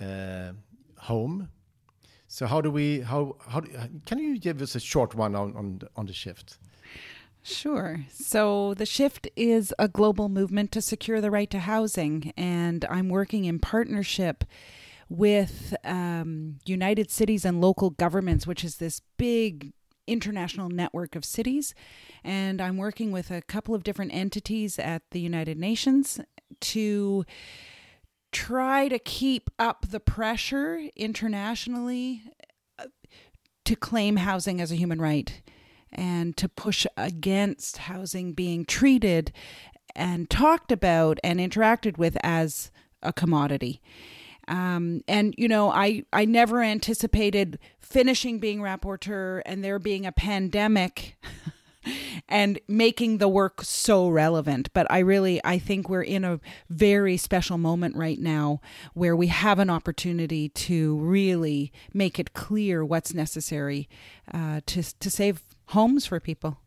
uh, 0.00 0.52
home. 0.98 1.48
So 2.28 2.46
how 2.46 2.62
do 2.62 2.70
we 2.70 3.00
how 3.00 3.36
how 3.46 3.60
do, 3.60 3.70
can 4.06 4.18
you 4.18 4.38
give 4.38 4.62
us 4.62 4.74
a 4.74 4.80
short 4.80 5.14
one 5.14 5.34
on 5.34 5.54
on 5.54 5.78
the, 5.80 5.88
on 5.96 6.06
the 6.06 6.14
shift? 6.14 6.58
Sure. 7.42 8.06
So 8.10 8.72
the 8.74 8.86
shift 8.86 9.28
is 9.36 9.74
a 9.78 9.88
global 9.88 10.28
movement 10.28 10.72
to 10.72 10.80
secure 10.80 11.20
the 11.20 11.30
right 11.30 11.50
to 11.50 11.58
housing, 11.58 12.32
and 12.36 12.86
I'm 12.88 13.08
working 13.08 13.44
in 13.44 13.58
partnership 13.58 14.44
with 15.08 15.74
um, 15.84 16.58
United 16.64 17.10
Cities 17.10 17.44
and 17.44 17.60
Local 17.60 17.90
Governments, 17.90 18.46
which 18.46 18.64
is 18.64 18.76
this 18.76 19.02
big 19.18 19.74
international 20.06 20.68
network 20.68 21.14
of 21.14 21.24
cities. 21.24 21.74
And 22.24 22.60
I'm 22.60 22.76
working 22.76 23.12
with 23.12 23.30
a 23.30 23.42
couple 23.42 23.74
of 23.74 23.84
different 23.84 24.14
entities 24.14 24.78
at 24.78 25.02
the 25.10 25.20
United 25.20 25.58
Nations 25.58 26.20
to 26.60 27.24
try 28.30 28.88
to 28.88 28.98
keep 28.98 29.50
up 29.58 29.86
the 29.90 30.00
pressure 30.00 30.88
internationally 30.96 32.22
uh, 32.78 32.86
to 33.64 33.76
claim 33.76 34.16
housing 34.16 34.60
as 34.60 34.72
a 34.72 34.76
human 34.76 35.00
right 35.00 35.42
and 35.92 36.36
to 36.38 36.48
push 36.48 36.86
against 36.96 37.76
housing 37.76 38.32
being 38.32 38.64
treated 38.64 39.32
and 39.94 40.30
talked 40.30 40.72
about 40.72 41.18
and 41.22 41.38
interacted 41.38 41.98
with 41.98 42.16
as 42.22 42.70
a 43.02 43.12
commodity. 43.12 43.80
Um, 44.52 45.00
and 45.08 45.34
you 45.38 45.48
know, 45.48 45.70
I 45.70 46.04
I 46.12 46.26
never 46.26 46.62
anticipated 46.62 47.58
finishing 47.80 48.38
being 48.38 48.60
rapporteur 48.60 49.40
and 49.46 49.64
there 49.64 49.78
being 49.78 50.04
a 50.04 50.12
pandemic 50.12 51.16
and 52.28 52.60
making 52.68 53.16
the 53.16 53.28
work 53.28 53.62
so 53.62 54.10
relevant. 54.10 54.68
But 54.74 54.86
I 54.90 54.98
really 54.98 55.40
I 55.42 55.58
think 55.58 55.88
we're 55.88 56.02
in 56.02 56.22
a 56.22 56.38
very 56.68 57.16
special 57.16 57.56
moment 57.56 57.96
right 57.96 58.18
now 58.18 58.60
where 58.92 59.16
we 59.16 59.28
have 59.28 59.58
an 59.58 59.70
opportunity 59.70 60.50
to 60.50 60.98
really 60.98 61.72
make 61.94 62.18
it 62.18 62.34
clear 62.34 62.84
what's 62.84 63.14
necessary 63.14 63.88
uh, 64.34 64.60
to 64.66 64.82
to 64.82 65.10
save 65.10 65.42
homes 65.68 66.04
for 66.04 66.20
people. 66.20 66.58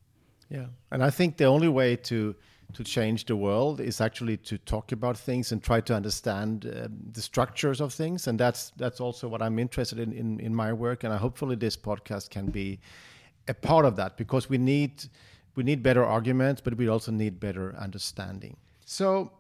Yeah, 0.50 0.68
and 0.92 1.04
I 1.04 1.12
think 1.12 1.38
the 1.38 1.46
only 1.46 1.70
way 1.70 1.98
to 1.98 2.36
to 2.74 2.84
change 2.84 3.26
the 3.26 3.36
world 3.36 3.80
is 3.80 4.02
actually 4.02 4.38
to 4.38 4.58
talk 4.58 4.92
about 4.92 5.18
things 5.18 5.52
and 5.52 5.64
try 5.64 5.82
to 5.82 5.96
understand 5.96 6.66
uh, 6.66 6.88
the 7.12 7.22
structures 7.22 7.82
of 7.82 7.94
things, 7.94 8.28
and 8.28 8.40
that's 8.40 8.72
that's 8.78 9.00
also 9.00 9.28
what 9.28 9.42
I'm 9.42 9.60
interested 9.60 10.00
in, 10.00 10.12
in 10.14 10.40
in 10.40 10.54
my 10.54 10.74
work, 10.74 11.04
and 11.04 11.14
I, 11.14 11.18
hopefully 11.18 11.56
this 11.56 11.78
podcast 11.78 12.30
can 12.30 12.48
be 12.48 12.80
a 13.48 13.54
part 13.54 13.86
of 13.86 13.96
that 13.96 14.18
because 14.18 14.50
we 14.50 14.58
need 14.58 15.06
we 15.56 15.64
need 15.64 15.82
better 15.84 16.04
arguments, 16.04 16.62
but 16.62 16.76
we 16.78 16.90
also 16.90 17.12
need 17.12 17.40
better 17.40 17.76
understanding. 17.78 18.58
So. 18.86 19.32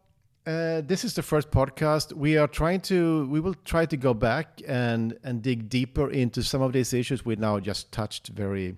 Uh, 0.48 0.80
this 0.82 1.04
is 1.04 1.16
the 1.16 1.24
first 1.24 1.50
podcast. 1.50 2.14
We 2.14 2.38
are 2.38 2.48
trying 2.48 2.82
to. 2.82 3.28
We 3.30 3.40
will 3.40 3.56
try 3.66 3.88
to 3.88 3.98
go 3.98 4.14
back 4.14 4.62
and 4.68 5.18
and 5.24 5.42
dig 5.42 5.70
deeper 5.70 6.12
into 6.12 6.44
some 6.44 6.62
of 6.62 6.72
these 6.72 6.94
issues 6.94 7.26
we 7.26 7.36
now 7.36 7.60
just 7.60 7.92
touched 7.92 8.28
very 8.28 8.76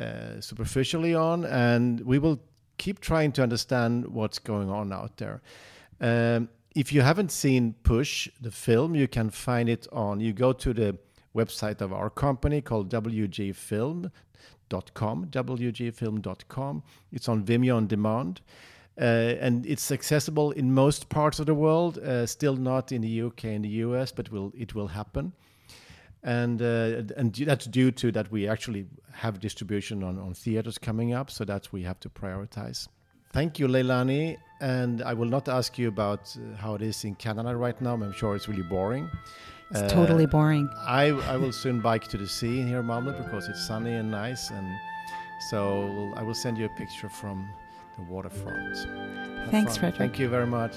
uh, 0.00 0.40
superficially 0.40 1.14
on, 1.14 1.44
and 1.44 2.00
we 2.00 2.18
will 2.18 2.40
keep 2.80 2.98
trying 2.98 3.30
to 3.30 3.42
understand 3.42 4.06
what's 4.06 4.38
going 4.38 4.70
on 4.70 4.90
out 4.90 5.18
there. 5.18 5.42
Um, 6.00 6.48
if 6.74 6.94
you 6.94 7.02
haven't 7.02 7.30
seen 7.30 7.74
Push, 7.82 8.30
the 8.40 8.50
film, 8.50 8.94
you 8.94 9.06
can 9.06 9.28
find 9.28 9.68
it 9.68 9.86
on, 9.92 10.20
you 10.20 10.32
go 10.32 10.54
to 10.54 10.72
the 10.72 10.96
website 11.36 11.82
of 11.82 11.92
our 11.92 12.08
company 12.08 12.62
called 12.62 12.90
WGFilm.com, 12.90 15.26
WGFilm.com. 15.26 16.82
It's 17.12 17.28
on 17.28 17.44
Vimeo 17.44 17.76
on 17.76 17.86
demand. 17.86 18.40
Uh, 18.98 19.36
and 19.46 19.66
it's 19.66 19.92
accessible 19.92 20.52
in 20.52 20.72
most 20.74 21.10
parts 21.10 21.38
of 21.38 21.44
the 21.46 21.54
world, 21.54 21.98
uh, 21.98 22.26
still 22.26 22.56
not 22.56 22.90
in 22.92 23.02
the 23.02 23.22
UK 23.22 23.44
and 23.44 23.64
the 23.64 23.68
US, 23.86 24.10
but 24.10 24.32
will, 24.32 24.52
it 24.56 24.74
will 24.74 24.88
happen 24.88 25.32
and 26.22 26.60
uh, 26.60 27.02
and 27.16 27.34
that's 27.34 27.66
due 27.66 27.90
to 27.92 28.12
that 28.12 28.30
we 28.30 28.48
actually 28.48 28.86
have 29.12 29.40
distribution 29.40 30.02
on, 30.02 30.18
on 30.18 30.34
theaters 30.34 30.78
coming 30.78 31.12
up, 31.12 31.30
so 31.30 31.44
that's 31.44 31.72
we 31.72 31.82
have 31.82 31.98
to 32.00 32.08
prioritize. 32.08 32.88
Thank 33.32 33.58
you, 33.58 33.68
Leilani, 33.68 34.36
and 34.60 35.02
I 35.02 35.14
will 35.14 35.28
not 35.28 35.48
ask 35.48 35.78
you 35.78 35.88
about 35.88 36.36
uh, 36.36 36.56
how 36.56 36.74
it 36.74 36.82
is 36.82 37.04
in 37.04 37.14
Canada 37.14 37.56
right 37.56 37.80
now. 37.80 37.94
I'm 37.94 38.12
sure 38.12 38.34
it's 38.34 38.48
really 38.48 38.62
boring. 38.62 39.08
It's 39.70 39.80
uh, 39.80 39.88
totally 39.88 40.26
boring. 40.26 40.68
I 40.86 41.10
I 41.32 41.36
will 41.36 41.52
soon 41.52 41.80
bike 41.80 42.08
to 42.08 42.18
the 42.18 42.28
sea 42.28 42.60
in 42.60 42.66
here 42.66 42.80
in 42.80 42.86
Malmö 42.86 43.16
because 43.24 43.48
it's 43.48 43.66
sunny 43.66 43.94
and 43.94 44.10
nice, 44.10 44.50
and 44.50 44.66
so 45.48 46.12
I 46.16 46.22
will 46.22 46.34
send 46.34 46.58
you 46.58 46.66
a 46.66 46.74
picture 46.76 47.08
from 47.08 47.48
the 47.96 48.04
waterfront. 48.12 48.76
Thanks, 49.50 49.78
Fredrik. 49.78 49.96
Thank 49.96 50.18
you 50.18 50.28
very 50.28 50.46
much. 50.46 50.76